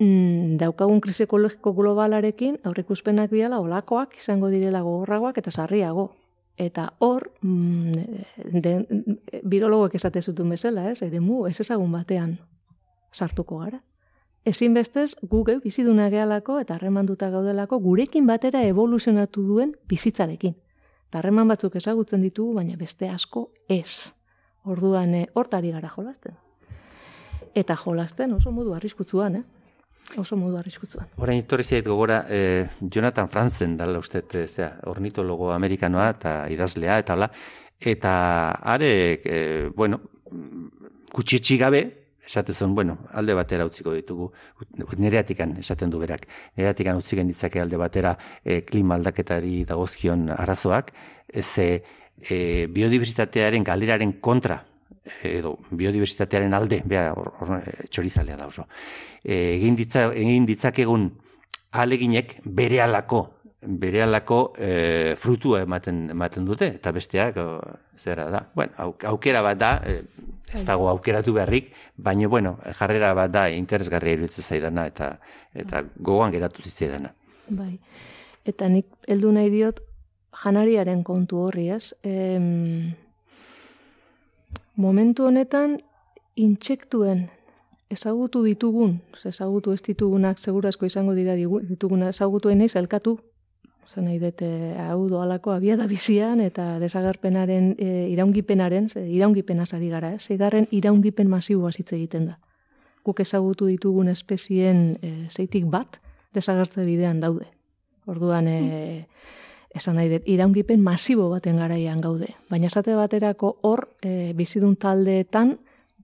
[0.00, 6.10] mm, daukagun krisi ekologiko globalarekin aurreikuspenak diala olakoak izango direla gogorragoak eta sarriago.
[6.58, 8.74] Eta hor, mm, de,
[9.42, 11.00] birologoek esate zutun bezala, ez?
[11.02, 12.36] Ere mu, ez ezagun batean
[13.14, 13.80] sartuko gara.
[14.44, 20.58] Ezin bestez, guge biziduna gehalako eta harremanduta gaudelako gurekin batera evoluzionatu duen bizitzarekin.
[21.14, 24.10] Harreman batzuk ezagutzen ditugu, baina beste asko ez.
[24.66, 26.34] Orduan, eh, hortari gara jolasten.
[27.54, 29.44] Eta jolasten oso modu arriskutzuan, eh?
[30.18, 31.08] oso modu arriskutzuan.
[31.16, 36.98] Horain etorri zait gogora, eh, Jonathan Franzen dala uste, eh, zera, ornitologo amerikanoa eta idazlea,
[36.98, 37.30] eta hala,
[37.80, 38.14] eta
[38.74, 40.00] are, eh, bueno,
[41.58, 44.30] gabe, esatezun, bueno, alde batera utziko ditugu,
[44.96, 50.92] nereatikan esaten du berak, nereatikan utzi ditzake alde batera eh, klima aldaketari dagozkion arazoak,
[51.42, 51.82] ze
[52.30, 54.64] eh, biodiversitatearen galeraren kontra
[55.22, 57.60] edo biodiversitatearen alde, bea, or, or,
[57.90, 58.66] txorizalea da oso.
[59.22, 61.10] E, egin, ditza, egin ditzakegun
[61.72, 63.24] aleginek bere alako,
[63.66, 67.60] bere alako e, frutua ematen, ematen dute, eta besteak, o,
[67.98, 68.44] zera da.
[68.54, 70.02] Bueno, aukera bat da, e,
[70.52, 70.66] ez bai.
[70.68, 75.18] dago aukeratu beharrik, baina, bueno, jarrera bat da, interesgarria iruditzen zaidana, eta,
[75.54, 77.14] eta gogoan geratu zitzaidana.
[77.48, 77.78] Bai,
[78.44, 79.80] eta nik heldu nahi diot,
[80.44, 81.94] janariaren kontu horri, ez?
[82.02, 82.94] Em,
[84.76, 85.78] momentu honetan
[86.34, 87.28] intsektuen
[87.94, 93.18] ezagutu ditugun, ezagutu ez ditugunak segurazko izango dira dituguna ezagutuen naiz elkatu
[93.88, 94.48] zen nahi dute
[94.80, 100.18] hau doalako abia da bizian eta desagerpenaren e, iraungipenaren, ze, iraungipena sari gara, eh?
[100.18, 102.38] zeigarren iraungipen masiboa hitz egiten da.
[103.04, 106.00] Guk ezagutu ditugun espezien e, zeitik bat
[106.34, 107.46] desagertze bidean daude.
[108.06, 109.06] Orduan, e,
[109.74, 112.34] esan nahi dut, iraungipen masibo baten garaian gaude.
[112.50, 115.58] Baina esate baterako hor, e, bizidun taldeetan,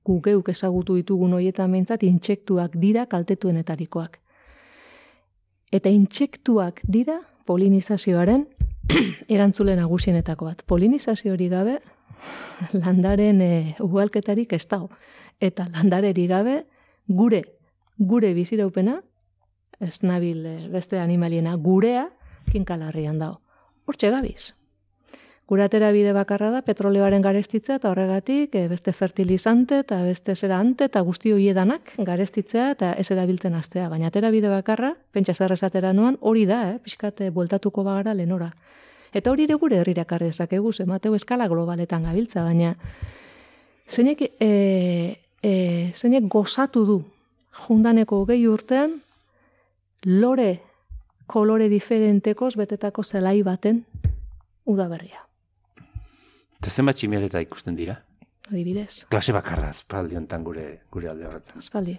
[0.05, 4.19] gugeuk ezagutu ditugun hoietan behintzat, intsektuak dira kaltetuenetarikoak.
[5.71, 8.46] Eta intsektuak dira polinizazioaren
[9.35, 10.62] erantzule nagusienetako bat.
[10.66, 11.79] Polinizazio hori gabe,
[12.72, 13.50] landaren e,
[13.81, 14.90] ugalketarik ez dago.
[15.40, 16.64] Eta landareri gabe,
[17.09, 17.44] gure,
[17.98, 19.00] gure biziraupena,
[19.81, 22.09] ez nabil e, beste animaliena, gurea,
[22.53, 23.40] kinkalarrian dago.
[23.87, 24.53] Hortxe gabiz.
[25.51, 30.61] Gure atera bide bakarra da petroleoaren garestitzea eta horregatik e, beste fertilizante eta beste zera
[30.63, 33.89] ante eta guzti hoiedanak garestitzea eta ez erabiltzen astea.
[33.91, 35.51] Baina atera bide bakarra, pentsa zer
[35.93, 36.79] nuan, hori da, eh?
[36.79, 38.53] pixkate bueltatuko bagara lenora.
[39.13, 42.77] Eta hori ere gure herrirak dezakegu, emateu eskala globaletan gabiltza, baina
[43.89, 47.01] zeinek, e, e, zeinek gozatu du
[47.67, 49.01] jundaneko gehi urtean
[50.05, 50.61] lore
[51.27, 53.83] kolore diferentekoz betetako zelai baten
[54.65, 55.30] udaberria.
[56.61, 57.96] Eta zenbat tximeleta ikusten dira?
[58.51, 59.07] Adibidez.
[59.09, 61.62] Klase bakarra azpaldi hontan gure, gure alde horretan.
[61.62, 61.96] Azpaldi.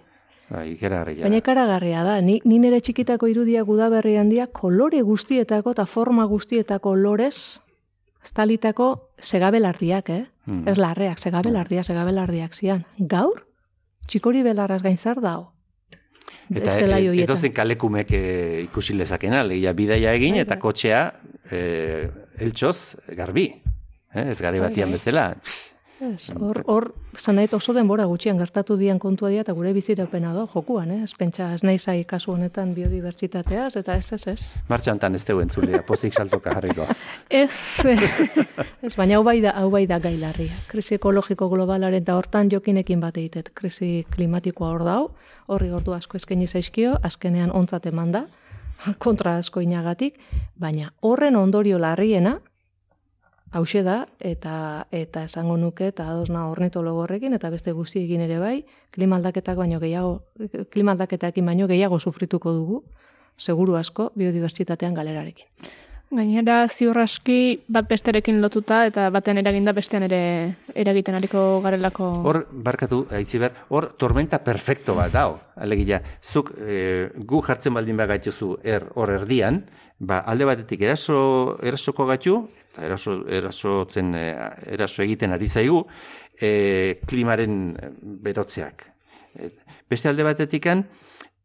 [0.52, 5.86] Bai, ikeragarria Baina ikaragarria da, ni, ni nire txikitako irudiak udaberri handia kolore guztietako eta
[5.88, 7.62] forma guztietako lorez
[8.22, 10.26] estalitako segabelardiak, eh?
[10.46, 10.66] Hmm.
[10.68, 12.84] Ez larreak, segabelardiak, segabelardiak zian.
[12.98, 13.46] Gaur,
[14.06, 15.48] txikori belarraz gaitzar dao.
[16.52, 18.22] Eta e, edozen kalekumek e,
[18.66, 20.62] ikusi lezakena, legia bidaia egin Bai, eta bai.
[20.66, 21.02] kotxea
[21.50, 21.60] e,
[22.44, 23.61] eltsoz garbi.
[24.14, 24.98] Eh, ez gare Bai, batian bai.
[24.98, 25.36] bezala.
[26.02, 30.48] Ez, Hor, hor, zanait oso denbora gutxian gertatu dian kontua dira eta gure biziraupena da,
[30.50, 31.02] jokuan, eh?
[31.04, 34.48] Ez pentsa, ez nahi zai kasu honetan biodibertsitateaz, eta ez, ez, ez.
[34.68, 36.88] Martxa hontan ez teuen zulea, pozik saltoka jarriko.
[37.30, 37.54] Ez,
[37.86, 38.02] eh,
[38.82, 40.58] Ez, baina hau bai da, hau bai da gailarria.
[40.66, 43.52] Krisi ekologiko globalaren eta hortan jokinekin bat egiten.
[43.54, 45.10] Krisi klimatikoa hor dau,
[45.46, 48.26] horri ordu asko eskaini zaizkio, azkenean ontzat eman da,
[48.98, 50.18] kontra asko inagatik,
[50.58, 52.40] baina horren ondorio larriena,
[53.52, 58.56] hause da, eta eta esango nuke, eta adosna ornitologo horrekin, eta beste guztiekin ere bai,
[58.90, 60.22] klima aldaketak baino gehiago,
[60.70, 62.82] klima baino gehiago sufrituko dugu,
[63.36, 65.46] seguru asko, biodibertsitatean galerarekin.
[66.12, 72.08] gainera ziur aski bat besterekin lotuta eta batean eraginda bestean ere eragiten ariko garelako.
[72.28, 75.38] Hor, barkatu, aitziber, hor tormenta perfecto bat dao.
[75.56, 79.62] Alegia, zuk e, gu jartzen baldin bagaituzu er, hor erdian,
[79.98, 82.42] ba, alde batetik eraso, erasoko gaitu,
[82.80, 84.26] eraso, erasotzen, e,
[84.74, 85.82] eraso egiten ari zaigu,
[86.40, 87.90] e, klimaren e,
[88.24, 88.86] berotzeak.
[89.90, 90.86] Beste alde batetikan,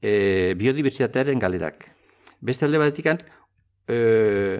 [0.01, 1.89] e, biodibertsitatearen galerak.
[2.39, 3.21] Beste alde batetikan,
[3.87, 4.59] e,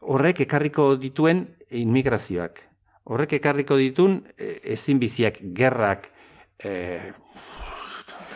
[0.00, 2.62] horrek ekarriko dituen inmigrazioak.
[3.06, 6.10] Horrek ekarriko ditun e, ezin biziak, gerrak,
[6.58, 7.12] e,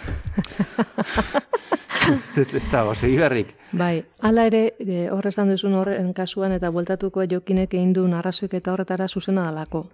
[2.14, 3.54] ez, dago, segi berrik.
[3.72, 8.54] Bai, hala ere, e, hor esan duzun horren kasuan eta bueltatuko jokinek egin duen arrazoik
[8.54, 9.86] eta horretara zuzena dalako.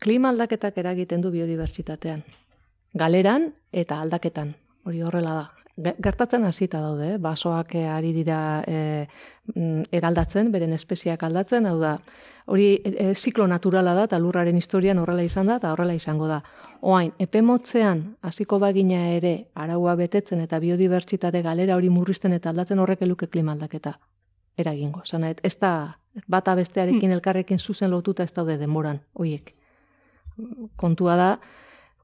[0.00, 2.22] Klima aldaketak eragiten du biodibertsitatean.
[2.94, 5.44] Galeran eta aldaketan, hori horrela da.
[5.76, 7.18] Ge- Gertatzen hasita daude, eh?
[7.18, 9.06] basoak eh, ari dira e,
[9.90, 11.96] eraldatzen, beren espeziak aldatzen, hau da,
[12.46, 16.28] hori e, e, ziklo naturala da, eta lurraren historian horrela izan da, eta horrela izango
[16.30, 16.42] da.
[16.84, 22.82] Oain, epe motzean, hasiko bagina ere, araua betetzen eta biodibertsitate galera hori murrizten eta aldatzen
[22.82, 23.94] horrek eluke klima aldaketa
[24.60, 25.00] eragingo.
[25.08, 25.70] Zana, ez da
[26.28, 29.54] bata bestearekin elkarrekin zuzen lotuta ez daude denboran, hoiek.
[30.76, 31.30] Kontua da,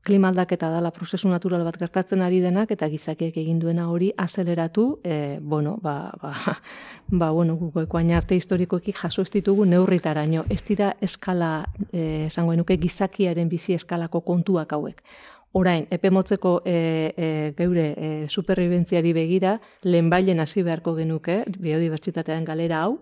[0.03, 5.01] klima aldaketa dela prozesu natural bat gertatzen ari denak eta gizakiek egin duena hori azeleratu,
[5.05, 6.33] e, bueno, ba, ba,
[7.21, 10.47] ba, bueno, guk oain arte historikoekik jaso ez ditugu neurritaraino.
[10.49, 15.05] Ez dira eskala, e, esango nuke gizakiaren bizi eskalako kontuak hauek.
[15.53, 16.75] Orain, epe motzeko e,
[17.17, 22.99] e, geure e, superviventziari begira, lehenbailen hasi beharko genuke, biodibertsitatean galera hau,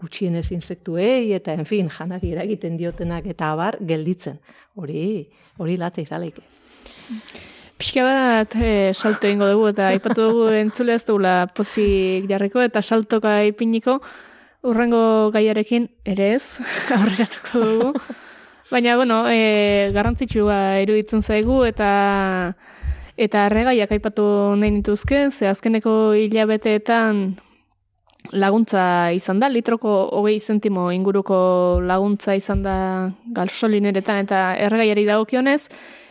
[0.00, 4.40] gutxienez insektuei eta, en fin, janak eragiten diotenak eta abar gelditzen.
[4.74, 5.28] Hori,
[5.58, 6.42] hori latza izaleike.
[7.78, 12.82] Pixka bat e, salto egingo dugu eta aipatu dugu entzule ez dugula pozik jarriko eta
[12.82, 13.98] saltoka ipiniko
[14.64, 16.60] urrengo gaiarekin ere ez,
[16.96, 18.04] aurreratuko dugu.
[18.70, 21.90] Baina, bueno, e, garrantzitsua iruditzen zaigu eta
[23.20, 24.24] eta erregaiak aipatu
[24.58, 27.36] nahi nituzke, ze azkeneko hilabeteetan
[28.34, 32.76] laguntza izan da, litroko hogei zentimo inguruko laguntza izan da
[33.36, 35.68] galsolineretan eta erregaiari dagokionez,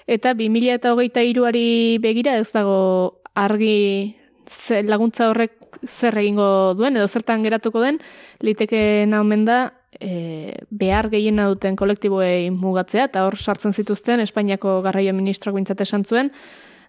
[0.07, 4.15] eta 2000 eta hogeita iruari begira ez dago argi
[4.47, 5.53] ze laguntza horrek
[5.87, 7.99] zer egingo duen, edo zertan geratuko den,
[8.41, 15.13] liteke omen da e, behar gehiena duten kolektiboei mugatzea, eta hor sartzen zituzten Espainiako garraio
[15.13, 16.31] ministroak bintzat esan zuen,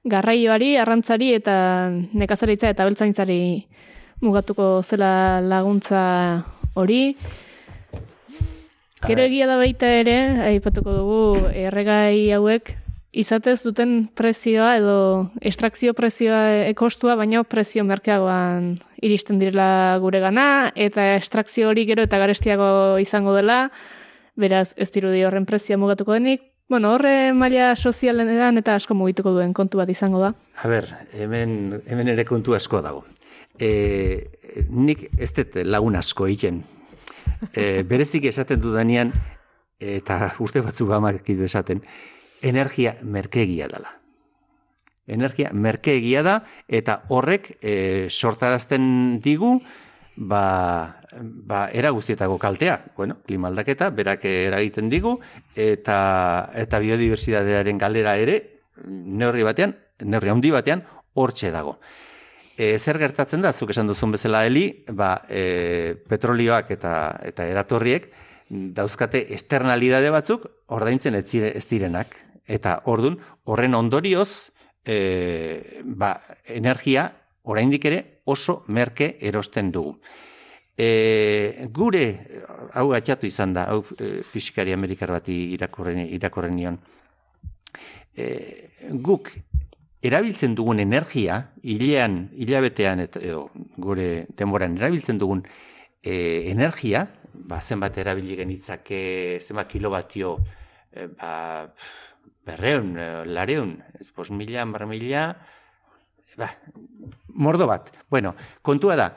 [0.04, 1.56] garraioari, arrantzari eta
[2.12, 3.40] nekazaritza eta beltzaintzari
[4.24, 6.44] mugatuko zela laguntza
[6.74, 7.16] hori.
[9.04, 10.16] Gero egia da baita ere,
[10.48, 12.72] aipatuko dugu, erregai hauek
[13.14, 14.96] izatez duten prezioa edo
[15.44, 22.18] estrakzio prezioa ekostua, baina prezio merkeagoan iristen direla gure gana, eta estrakzio hori gero eta
[22.18, 23.68] garestiago izango dela,
[24.34, 29.52] beraz ez dirudi horren prezioa mugatuko denik, Bueno, horre maila sozialean eta asko mugituko duen
[29.52, 30.30] kontu bat izango da.
[30.56, 33.04] A ber, hemen, hemen ere kontu asko dago.
[33.58, 36.62] E, nik ez dut lagun asko egiten.
[37.52, 39.12] E, berezik esaten dudanean,
[39.80, 41.82] eta uste batzuk gamak esaten,
[42.42, 43.98] energia merkegia dela.
[45.06, 46.38] Energia merkegia da,
[46.68, 49.58] eta horrek e, sortarazten digu,
[50.16, 55.18] ba, ba, era guztietako kaltea, bueno, klima aldaketa, berak eragiten digu,
[55.54, 58.38] eta, eta biodiversitatearen galera ere,
[58.86, 60.84] neurri batean, neurri handi batean,
[61.14, 61.78] hortxe dago.
[62.56, 66.94] E, zer gertatzen da, zuk esan duzun bezala heli, ba, e, petrolioak eta,
[67.26, 68.06] eta eratorriek,
[68.48, 72.14] dauzkate externalidade batzuk, ordaintzen ez, ez direnak.
[72.46, 73.16] Eta ordun
[73.50, 74.52] horren ondorioz,
[74.86, 76.14] e, ba,
[76.46, 77.08] energia,
[77.42, 79.96] oraindik ere, oso merke erosten dugu.
[80.78, 82.04] E, gure,
[82.74, 86.78] hau atxatu izan da, hau e, fizikari amerikar bati irakurren, irakurren nion,
[88.14, 88.28] e,
[89.02, 89.32] guk
[90.04, 93.48] erabiltzen dugun energia, hilean, hilabetean, eta, edo,
[93.80, 95.44] gure denboran erabiltzen dugun
[96.02, 96.14] e,
[96.52, 100.36] energia, ba, zenbat erabili genitzake, zenbat kilobatio,
[100.92, 101.32] e, ba,
[102.44, 105.30] berreun, e, lareun, ez pos mila, mar mila,
[106.36, 106.50] ba,
[107.32, 107.88] mordo bat.
[108.10, 109.08] Bueno, kontua da,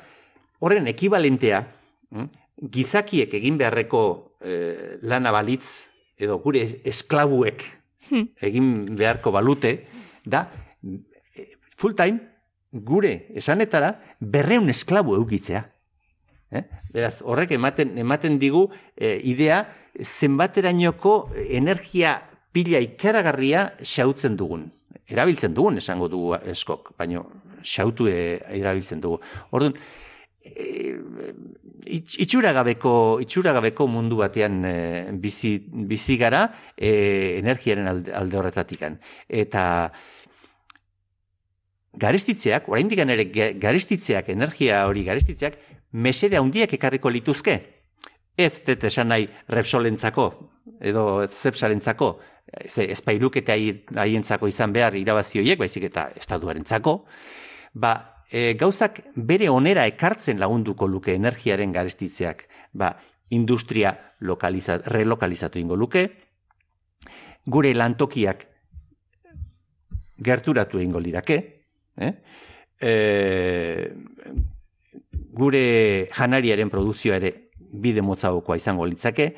[0.63, 1.61] horren ekibalentea,
[2.15, 2.31] hm,
[2.73, 4.01] gizakiek egin beharreko
[4.41, 4.55] e,
[5.03, 7.63] lana balitz, edo gure esklabuek
[8.09, 8.29] hmm.
[8.47, 9.73] egin beharko balute,
[10.25, 10.66] da, eh,
[11.77, 12.19] full time,
[12.71, 15.63] gure esanetara, berreun esklabu eukitzea.
[16.51, 16.63] Eh?
[16.93, 19.61] Beraz, horrek ematen, ematen digu e, idea
[20.01, 21.17] zenbaterainoko
[21.59, 22.17] energia
[22.55, 24.67] pila ikaragarria xautzen dugun.
[25.07, 27.23] Erabiltzen dugun, esango dugu eskok, baina
[27.63, 29.19] xautu erabiltzen dugu.
[29.55, 29.75] Orduan,
[30.43, 30.95] e,
[31.87, 34.75] itxuragabeko itxuragabeko mundu batean e,
[35.21, 35.57] bizi,
[35.87, 38.83] bizi gara e, energiaren alde, alde horretatik
[39.27, 39.63] eta
[41.97, 43.25] garestitzeak, oraindik ere
[43.59, 45.57] garestitzeak, energia hori garestitzeak,
[45.91, 47.57] mesede handiak ekarriko lituzke.
[48.37, 50.27] Ez dut esan nahi repsolentzako,
[50.85, 52.11] edo zepsalentzako,
[52.61, 53.55] ez espailukete
[53.97, 56.99] haientzako izan behar irabazioiek, baizik eta estaduarentzako,
[57.73, 57.95] ba,
[58.29, 62.93] e, gauzak bere onera ekartzen lagunduko luke energiaren garestitzeak, ba,
[63.29, 66.05] industria relokalizatu ingo luke,
[67.45, 68.45] gure lantokiak
[70.17, 71.56] gerturatu ingo lirake,
[71.97, 72.13] eh?
[72.79, 73.91] e,
[75.37, 79.33] gure janariaren produzioa ere bide motzagokoa izango litzake,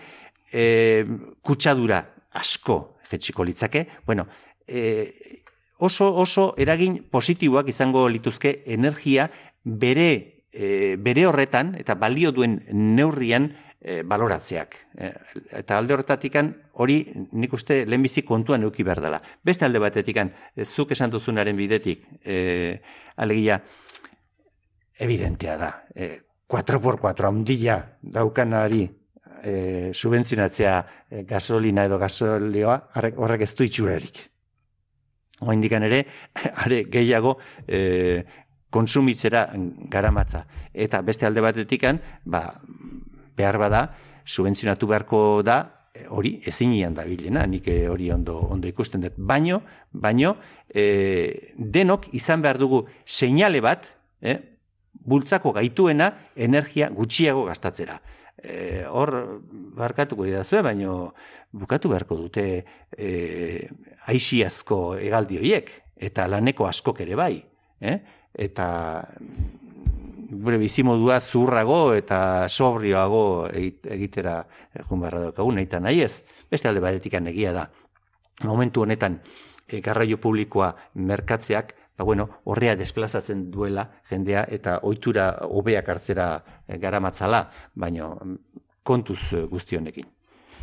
[0.52, 1.06] e,
[1.42, 2.04] kutsadura
[2.40, 2.80] asko
[3.10, 4.28] jetxiko litzake, bueno,
[4.68, 5.40] e,
[5.80, 9.30] oso oso eragin positiboak izango lituzke energia
[9.64, 10.10] bere
[10.52, 13.50] e, bere horretan eta balio duen neurrian
[13.82, 14.76] e, baloratzeak.
[14.98, 15.12] E,
[15.62, 16.52] eta alde horretatikan
[16.84, 17.00] hori
[17.32, 19.22] nik uste lehenbizi kontuan euki behar dela.
[19.44, 22.80] Beste alde batetikan, e, zuk esan duzunaren bidetik, e,
[23.18, 23.62] alegia,
[25.00, 25.72] evidentea da.
[25.96, 26.12] E,
[26.50, 28.82] 4x4 handila daukanari
[29.44, 30.76] e, subentzionatzea
[31.10, 34.20] e, gasolina edo gasolioa horrek ez du itxurarik.
[35.40, 36.04] Oindikan ere,
[36.66, 38.24] are gehiago e,
[38.70, 39.48] konsumitzera
[39.90, 40.44] garamatza.
[40.74, 42.44] Eta beste alde batetikan, ba,
[43.40, 43.84] behar bada,
[44.26, 45.60] subentzionatu beharko da,
[45.96, 49.18] e, hori ezinian da bilena, nik e, hori ondo, ondo ikusten dut.
[49.18, 49.62] Baino,
[49.92, 50.36] baino,
[50.70, 53.88] e, denok izan behar dugu seinale bat,
[54.22, 54.38] e,
[55.10, 58.00] bultzako gaituena energia gutxiago gastatzera.
[58.40, 59.14] E, hor,
[59.80, 61.14] barkatuko idazue, baino,
[61.52, 62.46] bukatu beharko dute
[62.96, 63.68] e,
[64.12, 67.34] aixiazko egaldi horiek, eta laneko askok ere bai.
[67.80, 67.98] Eh?
[68.48, 68.68] Eta
[70.30, 74.44] gure bizimodua zurrago eta sobrioago egitera
[74.78, 77.70] egun barra daukagun, nahi nahi ez, beste alde batetik egia da.
[78.44, 79.20] Momentu honetan,
[79.68, 86.78] e, garraio publikoa merkatzeak, ba, bueno, horrea desplazatzen duela jendea eta ohitura hobeak hartzera e,
[86.78, 88.16] garamatzala, baino
[88.84, 90.08] kontuz e, guztionekin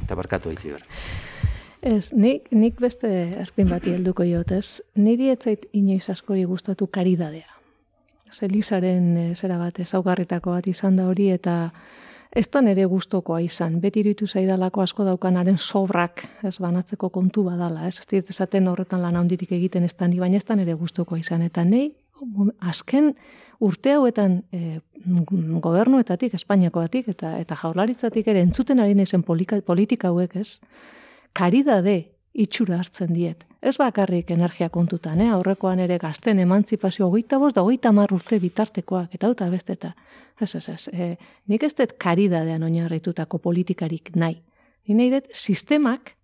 [0.05, 0.87] eta barkatu haitzi behar.
[1.87, 3.09] Ez, nik, nik beste
[3.43, 4.83] erpin bati helduko jot, ez?
[4.97, 7.56] Niri etzait inoiz askori gustatu karidadea.
[8.33, 11.71] Zelizaren e, zera bat, ezaugarritako bat izan da hori, eta
[12.37, 13.79] ez da nere gustokoa izan.
[13.81, 18.01] Beti iritu zaidalako asko daukanaren sobrak, ez banatzeko kontu badala, ez?
[18.11, 21.43] Ez esaten horretan lan handirik egiten ez da, baina ez da nere gustokoa izan.
[21.47, 21.93] Eta nei,
[22.61, 23.15] azken
[23.61, 24.81] urte hauetan e,
[25.63, 30.59] gobernuetatik, Espainiakoatik eta eta jaurlaritzatik ere entzuten ari nezen politika hauek, ez?
[31.33, 33.45] Karidade itxura hartzen diet.
[33.63, 35.31] Ez bakarrik energia kontutan, eh?
[35.33, 39.95] aurrekoan ere gazten emantzipazio hogeita bost da hogeita mar urte bitartekoak, eta eta besteta.
[40.41, 40.89] Ez, ez, ez.
[40.93, 41.17] E,
[41.49, 44.43] nik ez dut karidadean oinarritutako politikarik nahi.
[44.87, 46.17] Ni nahi dut sistemak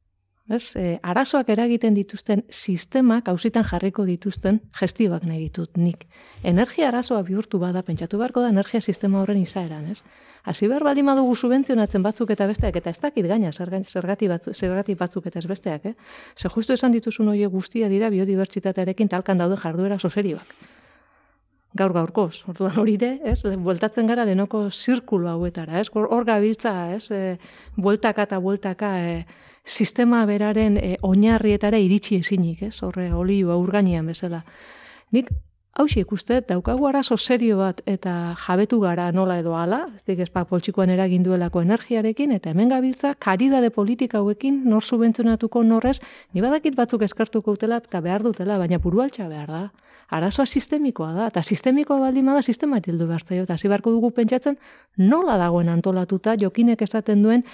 [0.51, 6.03] Ez, e, arazoak eragiten dituzten sistemak hausitan jarriko dituzten gestioak nahi ditut nik.
[6.43, 10.03] Energia arazoa bihurtu bada, pentsatu beharko da energia sistema horren izaeran, ez?
[10.45, 14.97] Hasi behar baldin badugu subentzionatzen batzuk eta besteak, eta ez dakit gaina zergati batzuk, zergati
[14.99, 15.95] batzuk eta ez besteak, eh?
[16.37, 20.57] Ze justu esan dituzun hori guztia dira biodibertsitatearekin talkan daude jarduera soserioak.
[21.79, 23.39] Gaur gaurkoz, orduan hori de, ez?
[23.57, 25.89] Bueltatzen gara denoko zirkulo hauetara, ez?
[25.95, 27.07] Hor gabiltza, ez?
[27.11, 27.39] E,
[27.77, 29.25] bueltaka eta bueltaka, e,
[29.65, 32.83] sistema beraren e, oinarrietara iritsi ezinik, ez?
[32.83, 34.43] Horre, olioa urgainean bezala.
[35.13, 35.31] Nik
[35.75, 40.45] hausi ikuste, daukagu arazo serio bat eta jabetu gara nola edo ala, ez dik ezpa
[40.49, 46.01] poltsikoan eragin duelako energiarekin, eta hemen gabiltza, karidade politika hauekin, nor subentzionatuko norrez,
[46.33, 49.65] ni badakit batzuk eskartuko utela eta behar dutela, baina burualtza behar da.
[50.13, 54.59] Arazoa sistemikoa da, eta sistemikoa baldin bada sistema hildu behar eta hasi beharko dugu pentsatzen
[54.99, 57.45] nola dagoen antolatuta jokinek esaten duen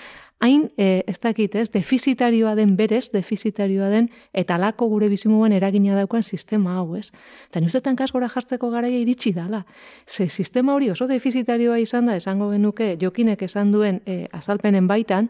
[0.40, 5.96] hain e, ez dakit, ez, defizitarioa den berez, defizitarioa den eta lako gure bizimuan eragina
[5.98, 7.10] daukan sistema hau, ez.
[7.50, 9.64] Eta niuzetan kasgora jartzeko garaia iritsi dala.
[10.06, 15.28] Ze sistema hori oso defizitarioa izan da, esango genuke jokinek esan duen e, azalpenen baitan,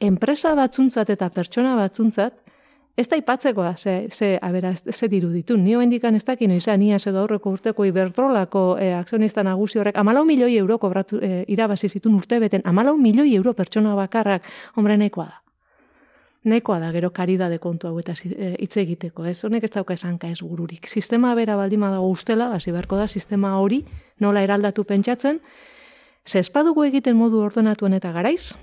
[0.00, 2.49] enpresa batzuntzat eta pertsona batzuntzat,
[2.96, 5.56] Ez da ipatzekoa, ze, ze, abera, ze diru ditu.
[5.56, 9.96] Ni hoa indikan ez dakino izan, ni edo aurreko urteko ibertrolako e, akzionista nagusi horrek,
[9.96, 14.42] amalau milioi euro kobratu, e, irabazi zitun urte beten, amalau milioi euro pertsona bakarrak,
[14.74, 15.40] hombre, nahikoa da.
[16.42, 19.42] Nahikoa da, gero karidade kontu hau eta eh, hitz egiteko, ez?
[19.44, 20.88] Honek ez dauka esanka ez gururik.
[20.88, 23.82] Sistema bera baldima dago ustela, hasi beharko da, sistema hori
[24.18, 25.40] nola eraldatu pentsatzen,
[26.24, 28.56] ze espadugu egiten modu ordenatuen eta garaiz,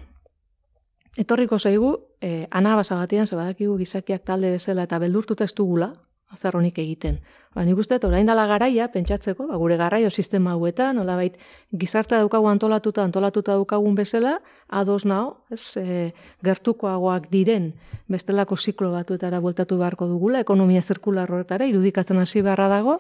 [1.18, 5.94] etorriko zaigu, e, anabasa batean, zebadakigu gizakiak talde bezala eta beldurtuta ez dugula,
[6.32, 7.22] azarronik egiten.
[7.56, 11.38] Ba, nik uste, orain dala garaia, pentsatzeko, ba, gure garraio sistema hauetan, nolabait
[11.72, 14.36] gizartea daukagu antolatuta, antolatuta daukagun bezala,
[14.68, 16.12] ados nao, ez, e,
[16.46, 17.72] gertukoagoak diren,
[18.12, 23.00] bestelako ziklo batuetara bueltatu beharko dugula, ekonomia zirkular horretara, irudikatzen hasi beharra dago,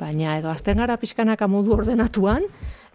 [0.00, 2.44] baina edo azten gara pixkanaka modu ordenatuan,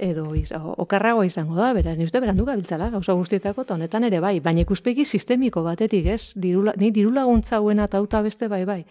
[0.02, 4.20] edo iz, okarrago izango da, beraz, ni uste berandu gabiltzala, gauza guztietako, eta honetan ere
[4.24, 8.84] bai, baina ikuspegi sistemiko batetik, ez, dirula, ni dirulaguntza huena tauta beste bai bai,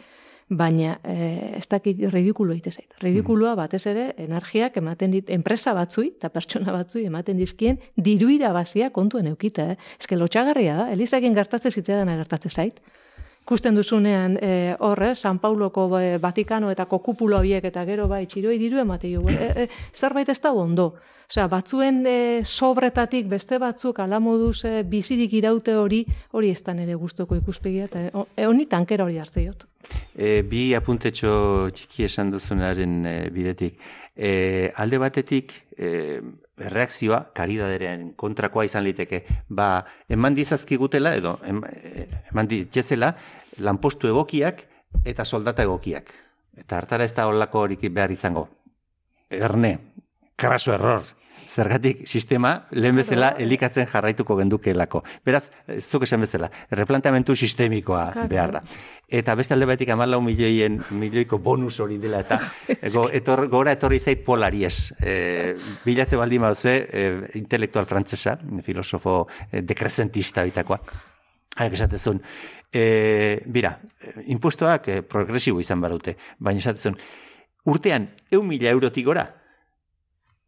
[0.50, 2.94] baina e, ez dakit ridikulo egite zait.
[3.02, 8.90] Ridikuloa batez ere energiak ematen dit enpresa batzui eta pertsona batzui ematen dizkien diru irabazia
[8.90, 9.76] kontuen eukita, eh?
[10.00, 12.82] Eske lotxagarria da, Elizakin gertatze zitzaidan gertatze zait
[13.42, 18.58] ikusten duzunean e, horre, San Pauloko e, Vatikano eta kokupulo horiek eta gero bai txiroi
[18.58, 19.10] diru emate.
[19.10, 20.94] E, e, zerbait ez da ondo.
[21.30, 26.74] Osea, batzuen e, sobretatik beste batzuk ala moduz e, bizirik iraute hori, hori ez da
[26.74, 29.66] nere guztoko ikuspegia eta e, honi tankera hori arte jot.
[30.14, 33.78] E, bi apuntetxo txiki esan duzunaren e, bidetik.
[34.16, 36.20] E, alde batetik, e,
[36.60, 43.14] reakzioa, karidaderean kontrakoa izan liteke, ba, eman dizazkigutela, edo, eman ditzela,
[43.58, 44.66] lanpostu egokiak
[45.04, 46.12] eta soldata egokiak.
[46.60, 48.48] Eta hartara ez da holako horik behar izango.
[49.30, 49.78] Erne,
[50.36, 55.02] kraso error zergatik sistema lehen bezala elikatzen jarraituko gendukelako.
[55.26, 58.62] Beraz, zuk esan bezala, replanteamentu sistemikoa behar da.
[59.10, 62.38] Eta beste alde batik amalau milioien, milioiko bonus hori dela, eta
[62.90, 64.92] ego, etor, gora etorri zait polariez.
[65.00, 67.06] E, bilatze baldin mauzue, e,
[67.40, 68.36] intelektual frantzesa,
[68.66, 70.78] filosofo e, dekrezentista bitakoa.
[71.56, 72.22] Harak esatezun,
[72.72, 73.74] e, bira,
[74.30, 76.96] impuestoak e, progresibo izan barute, baina esatezun,
[77.66, 79.26] urtean, eun mila eurotik gora,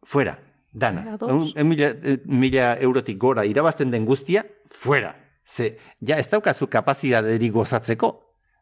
[0.07, 0.37] fuera,
[0.73, 1.17] Dana.
[1.21, 4.43] Un, mila, eh, mila eurotik gora irabazten den guztia,
[4.73, 5.13] fuera.
[5.45, 8.09] Ze, ja, ez daukazu kapazidaderi gozatzeko.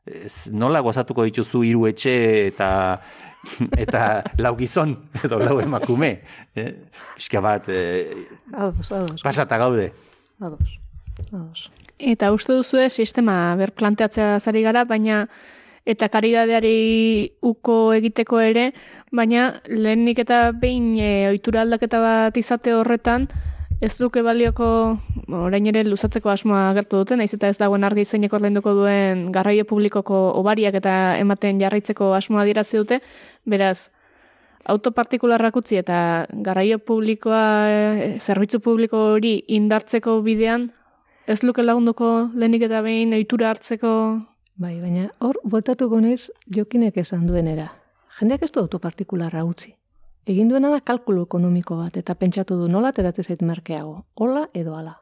[0.06, 2.14] Ez, nola gozatuko dituzu hiru etxe
[2.50, 2.70] eta
[3.84, 6.12] eta lau gizon edo lau emakume.
[6.56, 6.72] Eh?
[7.16, 8.28] Piska bat, eh,
[9.24, 9.92] pasata gaude.
[10.42, 10.78] Ados,
[11.32, 11.70] ados.
[12.02, 15.28] Eta uste duzu sistema berplanteatzea zari gara, baina
[15.86, 18.72] eta karidadeari uko egiteko ere,
[19.12, 23.28] baina lehenik eta behin e, ohitura aldaketa bat izate horretan,
[23.82, 24.68] ez duke balioko
[25.34, 29.66] orain ere luzatzeko asmoa agertu duten, naiz eta ez dagoen argi zeinek ordainduko duen garraio
[29.66, 33.02] publikoko obariak eta ematen jarraitzeko asmoa dirazi dute,
[33.50, 33.90] beraz,
[34.70, 40.70] autopartikularrak utzi eta garraio publikoa, e, zerbitzu publiko hori indartzeko bidean,
[41.26, 43.96] ez luke lagunduko lehenik eta behin ohitura hartzeko
[44.62, 47.72] Bai, baina hor, botatu gonez, jokinek esan duenera.
[48.20, 49.72] Jendeak ez du autopartikularra utzi.
[50.30, 54.04] Egin duena da kalkulu ekonomiko bat, eta pentsatu du nola teratzen zait merkeago.
[54.14, 55.00] Hola edo ala.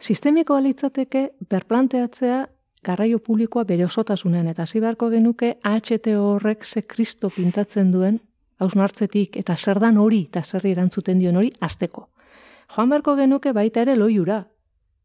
[0.00, 2.40] Sistemiko alitzateke berplanteatzea
[2.88, 8.18] garraio publikoa bere osotasunean, eta hasi beharko genuke AHT horrek ze kristo pintatzen duen,
[8.58, 12.08] hausnartzetik, eta zer dan hori, eta zer erantzuten dion hori, azteko.
[12.74, 14.48] Joan beharko genuke baita ere loiura,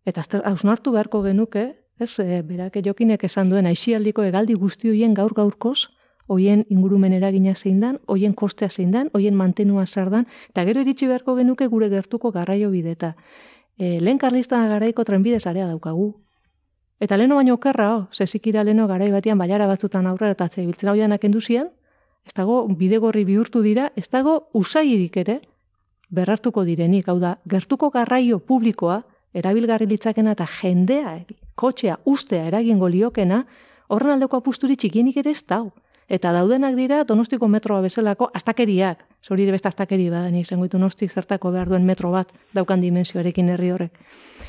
[0.05, 5.33] eta hausnartu beharko genuke, Ez, e, berak jokinek esan duen aixialdiko hegaldi guzti hoien gaur
[5.33, 5.89] gaurkoz,
[6.27, 10.81] hoien ingurumen eragina zein dan, hoien kostea zein dan, hoien mantenua zer dan, eta gero
[10.81, 13.13] iritsi beharko genuke gure gertuko garraio bideta.
[13.77, 16.13] E, lehen karlista garaiko trenbide zarea daukagu.
[16.99, 20.89] Eta leno baino okerra, oh, zezikira leno garai batian baiara batzutan aurrera eta atzea biltzen
[20.89, 21.69] hau janak enduzian,
[22.25, 25.41] ez dago bidegorri bihurtu dira, ez dago usairik ere,
[26.09, 29.01] berrartuko direnik, hau da, gertuko garraio publikoa,
[29.33, 31.17] erabilgarri litzakena eta jendea,
[31.55, 33.45] kotxea, ustea eragingo liokena,
[33.87, 35.71] horren aldeko apusturi txikienik ere ez dau.
[36.09, 39.05] Eta daudenak dira donostiko metroa bezalako astakeriak.
[39.23, 43.71] Zori beste astakeri badan izango ditu donostik zertako behar duen metro bat daukan dimensioarekin herri
[43.71, 43.95] horrek.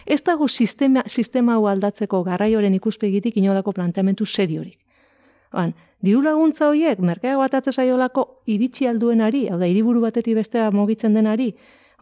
[0.05, 4.79] Ez dago sistema, sistema hau aldatzeko garraioren ikuspegitik inolako planteamentu seriorik.
[5.53, 11.15] Ban, diru laguntza horiek, merkeago atatze zaiolako iritsi alduenari, hau da, hiriburu batetik bestea mogitzen
[11.15, 11.53] denari,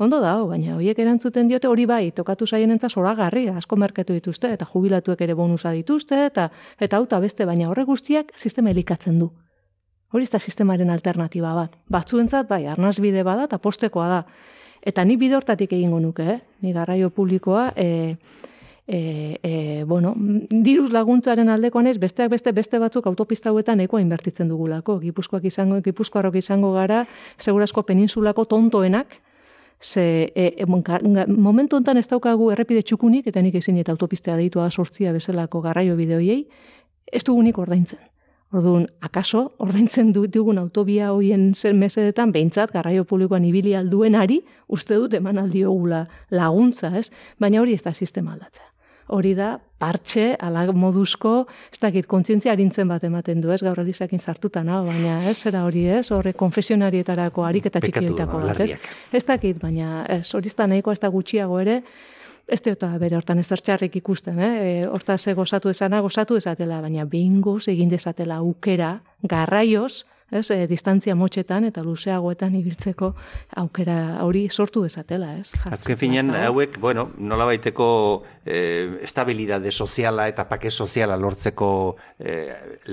[0.03, 4.53] ondo da, baina horiek erantzuten diote hori bai, tokatu zaien entza zoragarri, asko merketu dituzte,
[4.53, 6.51] eta jubilatuek ere bonusa dituzte, eta
[6.81, 9.31] eta auta beste, baina horre guztiak sistema elikatzen du.
[10.13, 11.79] Hori da sistemaren alternatiba bat.
[11.89, 14.23] Batzuentzat bai, arnaz bide bada eta postekoa da.
[14.85, 16.41] Eta ni bide hortatik egingo nuke, eh?
[16.61, 18.17] ni garraio publikoa, e,
[18.87, 20.13] e, e, bueno,
[20.51, 24.99] diruz laguntzaren aldeko anez, besteak beste beste batzuk autopista hauetan ekoa inbertitzen dugulako.
[25.01, 27.07] Gipuzkoak izango, Gipuzkoarrok izango gara,
[27.39, 29.17] segurazko peninsulako tontoenak,
[29.83, 30.67] ze e, e,
[31.27, 35.97] momentu hontan ez daukagu errepide txukunik, eta nik ezin eta autopistea deitua sortzia bezalako garraio
[35.97, 36.47] bideoiei,
[37.13, 37.99] ez dugunik ordaintzen.
[38.53, 45.15] Orduan, akaso, ordaintzen dugun autobia hoien zen mesedetan, behintzat, garraio publikoan ibili alduenari, uste dut
[45.17, 47.09] eman aldiogula laguntza, ez?
[47.41, 48.72] Baina hori ez da sistema aldatzea.
[49.09, 53.61] Hori da, partxe, ala moduzko, ez dakit, kontzientzia harintzen bat ematen du, ez?
[53.65, 54.83] Gaur alizakin sartuta, na?
[54.87, 58.77] baina ez, zera hori ez, horre konfesionarietarako harik eta txikietako bat, ez?
[59.13, 61.81] Ez dakit, baina ez, hori ez da nahiko ez da gutxiago ere,
[62.47, 64.53] ez dut bere hortan ez txarrik ikusten, eh?
[64.63, 71.15] E, hortaz gozatu ezana, gozatu ezatela, baina bingoz egin dezatela aukera, garraioz, ez, e, distantzia
[71.19, 73.13] motxetan eta luzeagoetan ibiltzeko
[73.63, 75.53] aukera hori sortu dezatela, ez?
[75.71, 77.89] Azken finean, hauek, bueno, nola baiteko
[78.45, 81.71] e, estabilidade soziala eta pake soziala lortzeko
[82.19, 82.39] e,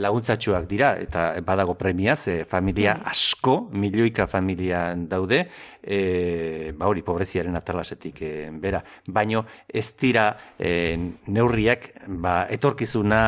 [0.03, 3.13] laguntzatxoak dira, eta badago premiaz, e, familia bai.
[3.13, 5.45] asko, milioika familia daude,
[5.81, 13.21] e, ba hori, pobreziaren atalasetik e, bera, baino ez dira e, neurriak, ba, etorkizuna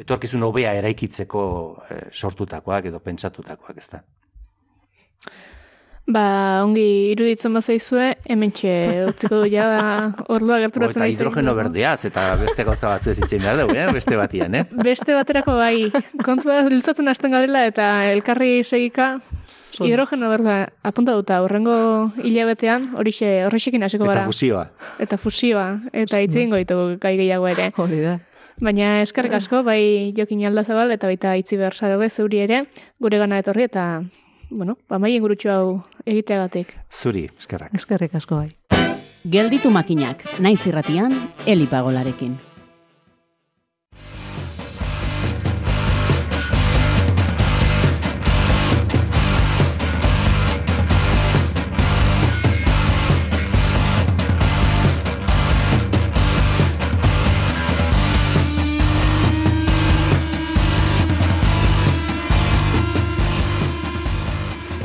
[0.00, 1.44] etorkizun hobea eraikitzeko
[1.88, 4.02] e, sortutakoak edo pentsatutakoak, ez da?
[6.04, 6.24] Ba,
[6.60, 8.72] ongi iruditzen bazaizue, hemen txe,
[9.08, 9.68] utziko du ja,
[10.28, 13.86] orlua gerturatzen Eta hidrogeno berdeaz, eta beste gauza batzu ez itzen behar dugu, eh?
[13.96, 14.66] beste batian, eh?
[14.84, 15.88] Beste baterako bai,
[16.26, 19.14] kontua luzatzen hasten garela, eta elkarri segika,
[19.80, 21.78] hidrogeno berdea apunta duta, horrengo
[22.20, 24.26] hilabetean, horixe, horrexekin hasiko gara.
[24.26, 24.68] Eta fusioa.
[25.00, 25.66] Eta fusioa,
[26.04, 27.72] eta itzien goitu gai gehiago ere.
[27.80, 28.18] Hori da.
[28.62, 32.64] Baina eskerrik asko, bai jokin aldazabal eta baita itzi behar zaroge zeuri ere,
[33.02, 34.04] gure gana etorri eta,
[34.50, 35.66] bueno, ba mai ingurutxu hau
[36.06, 36.70] egiteagatik.
[36.92, 37.74] Zuri, eskerrak.
[37.74, 38.50] Eskerrik asko bai.
[39.24, 42.36] Gelditu makinak, naiz irratian, elipagolarekin.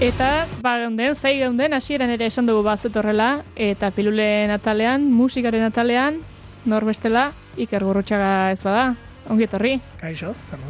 [0.09, 6.15] Eta, ba, geunden, zai geunden, hasieran ere esan dugu bazetorrela, eta pilule natalean, musikaren natalean,
[6.65, 7.27] norbestela,
[7.61, 8.95] iker gurrutxaga ez bada.
[9.29, 9.75] Ongi etorri.
[9.99, 10.63] Kaixo, zer?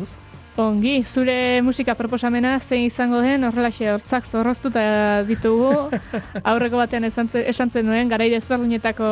[0.59, 4.83] Ongi, zure musika proposamena zein izango den, horrelaxe hortzak zorroztuta
[5.29, 5.71] ditugu.
[6.51, 9.07] Aurreko batean esan zen nuen, garaide ezberdinetako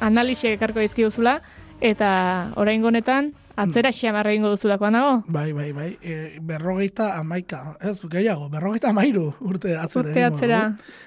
[0.00, 1.42] analisiek ekarko dizkiguzula,
[1.84, 2.08] eta
[2.56, 5.14] orain honetan Atzera xamarra ingo duzulakoan dago?
[5.34, 5.88] Bai, bai, bai.
[5.98, 7.74] E, berrogeita amaika.
[7.82, 10.04] Ez, gehiago, berrogeita amairu urte atzera.
[10.06, 10.60] Urte atzera.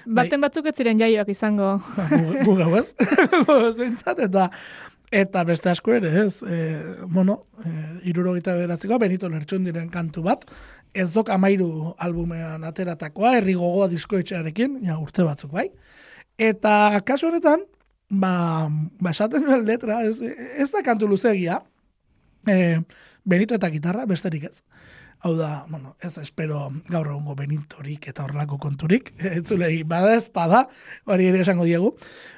[0.04, 0.48] Baten bai.
[0.48, 1.78] batzuk ez ziren jaioak izango.
[2.44, 2.90] Gu gau ez?
[3.78, 4.50] Zintzat, eta
[5.12, 6.42] eta beste asko ere, ez?
[6.44, 6.60] E,
[7.08, 7.72] bueno, e,
[8.12, 10.46] irurogeita beratzeko, benito lertxun diren kantu bat.
[10.92, 15.70] Ez dok amairu albumean ateratakoa, herri gogoa diskoetxearekin, ja, urte batzuk, bai.
[16.40, 17.64] Eta kasu honetan,
[18.12, 18.32] ba,
[19.00, 21.62] ba esaten duen letra, ez, ez da kantu luzegia,
[22.46, 22.82] E,
[23.24, 24.62] Benito eta gitarra, besterik ez.
[25.22, 29.12] Hau da, bueno, ez espero gaur egungo Benitorik eta horrelako konturik.
[29.38, 30.66] Etzulei, bada ez, bada,
[31.06, 31.92] hori ere esango diegu.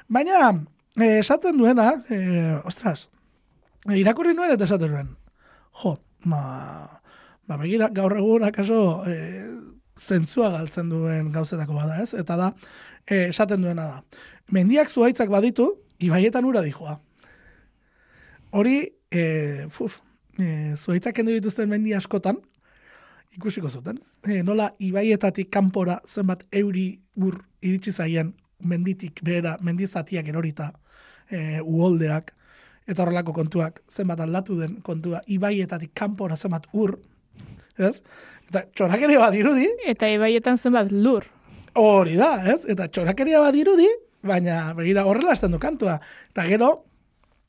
[0.07, 0.51] Baina,
[0.93, 2.19] e, esaten duena, e,
[2.63, 3.07] ostras,
[3.89, 5.09] irakurri nuen eta esaten duen.
[5.81, 5.95] Jo,
[6.29, 6.43] ma,
[7.47, 8.79] ba, begira, gaur egun akaso
[9.09, 9.17] e,
[9.97, 12.13] zentzua galtzen duen gauzetako bada ez.
[12.13, 12.51] Eta da,
[13.07, 14.21] e, esaten duena da.
[14.53, 15.71] Mendiak zuaitzak baditu,
[16.05, 16.99] ibaietan ura dijoa.
[18.55, 18.77] Hori
[19.15, 19.99] e, fuf,
[20.39, 22.41] e, zuaitzak kendu dituzten mendi askotan,
[23.35, 23.99] ikusiko zuten.
[24.27, 30.71] E, nola, ibaietatik kanpora zenbat euri ur iritsi zaien menditik behera, mendizatiak erorita,
[31.29, 32.33] e, uholdeak,
[32.87, 36.97] eta horrelako kontuak, zenbat aldatu den kontua, ibaietatik kanpora zenbat ur,
[37.77, 37.99] ez?
[38.49, 39.65] Eta txorakeria bat dirudi.
[39.89, 41.25] Eta ibaietan zenbat lur.
[41.75, 42.61] Hori da, ez?
[42.71, 43.87] Eta txorakeria bat dirudi,
[44.25, 45.97] baina begira horrela esten du kantua.
[46.29, 46.69] Eta gero,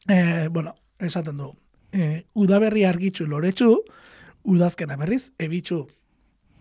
[0.09, 1.53] e, bueno, esaten du,
[1.93, 3.73] e, udaberri argitzu loretsu,
[4.47, 5.85] udazkena berriz, ebitzu.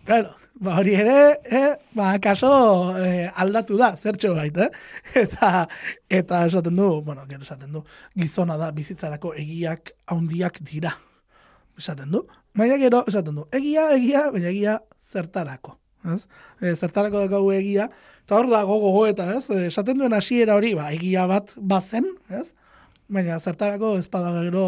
[0.06, 2.48] Claro, ba hori ere, eh, ba, kaso
[3.02, 4.68] eh, aldatu da, zertxo bait, eh?
[5.24, 5.66] Eta,
[6.08, 7.82] eta esaten du, bueno, gero esaten du,
[8.14, 10.94] gizona da bizitzarako egiak haundiak dira.
[11.76, 12.22] Esaten du.
[12.56, 15.74] Baina gero, esaten du, egia, egia, baina egia zertarako.
[16.14, 16.22] Ez?
[16.62, 17.88] E, zertarako daukagu egia,
[18.22, 19.50] eta hor da gogo eta, ez?
[19.50, 22.52] E, esaten duen hasiera hori, ba, egia bat bazen, ez?
[23.08, 24.66] Baina zertarako ez bada gero,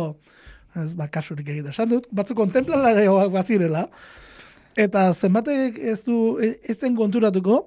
[0.77, 1.73] ez, ba, kasurik egiten.
[1.75, 3.87] Esan dut, batzu kontemplalareoak bazirela,
[4.79, 7.65] eta zenbatek ez du, ez zen konturatuko,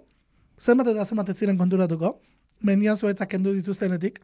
[0.62, 2.16] zenbat eta zenbat ez ziren konturatuko,
[2.62, 4.22] mendian zuetzak kendu dituztenetik,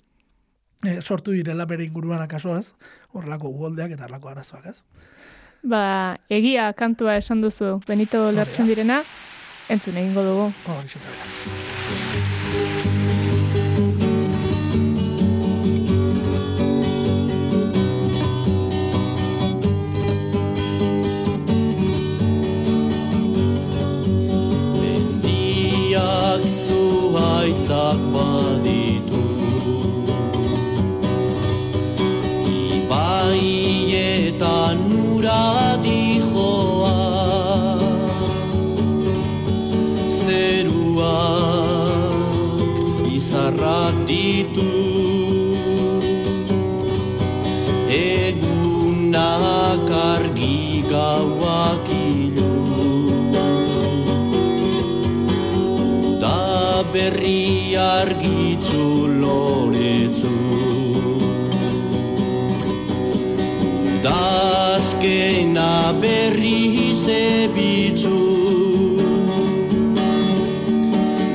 [0.86, 2.72] e, sortu direla bere inguruan akaso ez,
[3.14, 4.82] horrelako uholdeak eta horrelako arazoak ez.
[5.68, 9.02] Ba, egia kantua esan duzu, Benito lertzen direna,
[9.74, 10.52] entzun egingo dugu.
[10.78, 11.67] Hori
[57.08, 60.36] da berri argitzu loretzu.
[64.04, 68.20] Dazkena berri zebitzu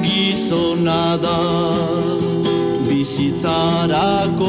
[0.02, 1.40] Gizona da
[2.88, 4.41] bizitzarako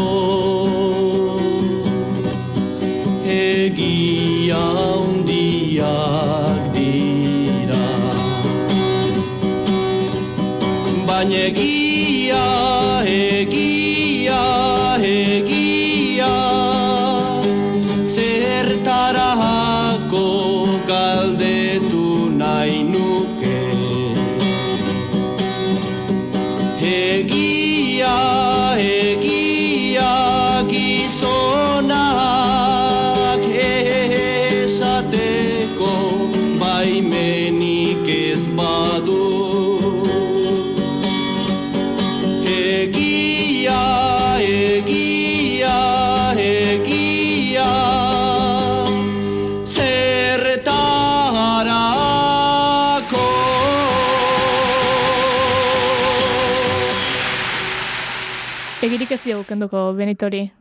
[59.48, 60.52] kenduko Benitori.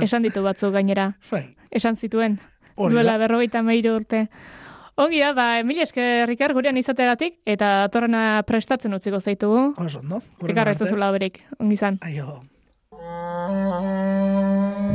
[0.00, 1.12] Esan ditu batzu gainera.
[1.30, 1.44] Bai.
[1.70, 2.38] Esan zituen.
[2.76, 4.26] Duela berrogeita meiru urte.
[4.96, 5.46] Ongi da, ba,
[5.82, 9.72] esker Rikar gurean izategatik, eta atorrena prestatzen utziko zaitugu.
[9.80, 10.20] Oso, no?
[10.42, 11.98] Rikar ez duzula berik, ongi zan.
[12.04, 12.42] Aio.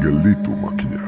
[0.01, 1.06] Gelditu makinak.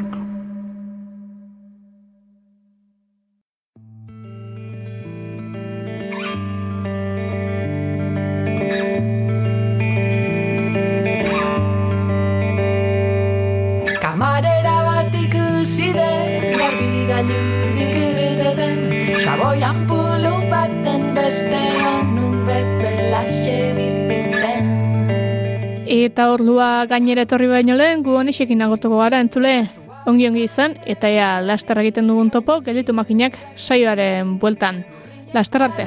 [26.86, 29.68] Gainera etorri baino lehen, gu honixekin agortuko gara entzule.
[30.08, 34.84] Ongi ongi izan, eta ea laster egiten dugun topo, gelditu makinak saioaren bueltan.
[35.34, 35.86] Laster arte.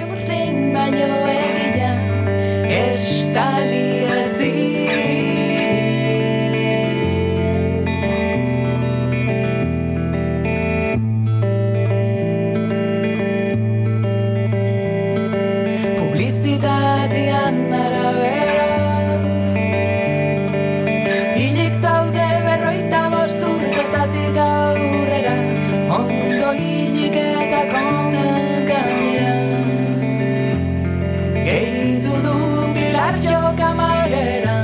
[33.21, 34.59] jo kamarera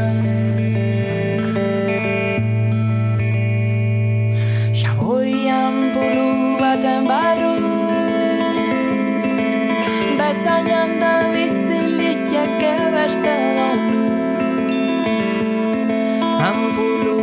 [4.80, 6.30] Xaboian bulu
[6.61, 7.55] baten barru
[10.18, 14.07] Bezainan da bizilitxak ebeste daunu
[16.49, 17.18] Ampulu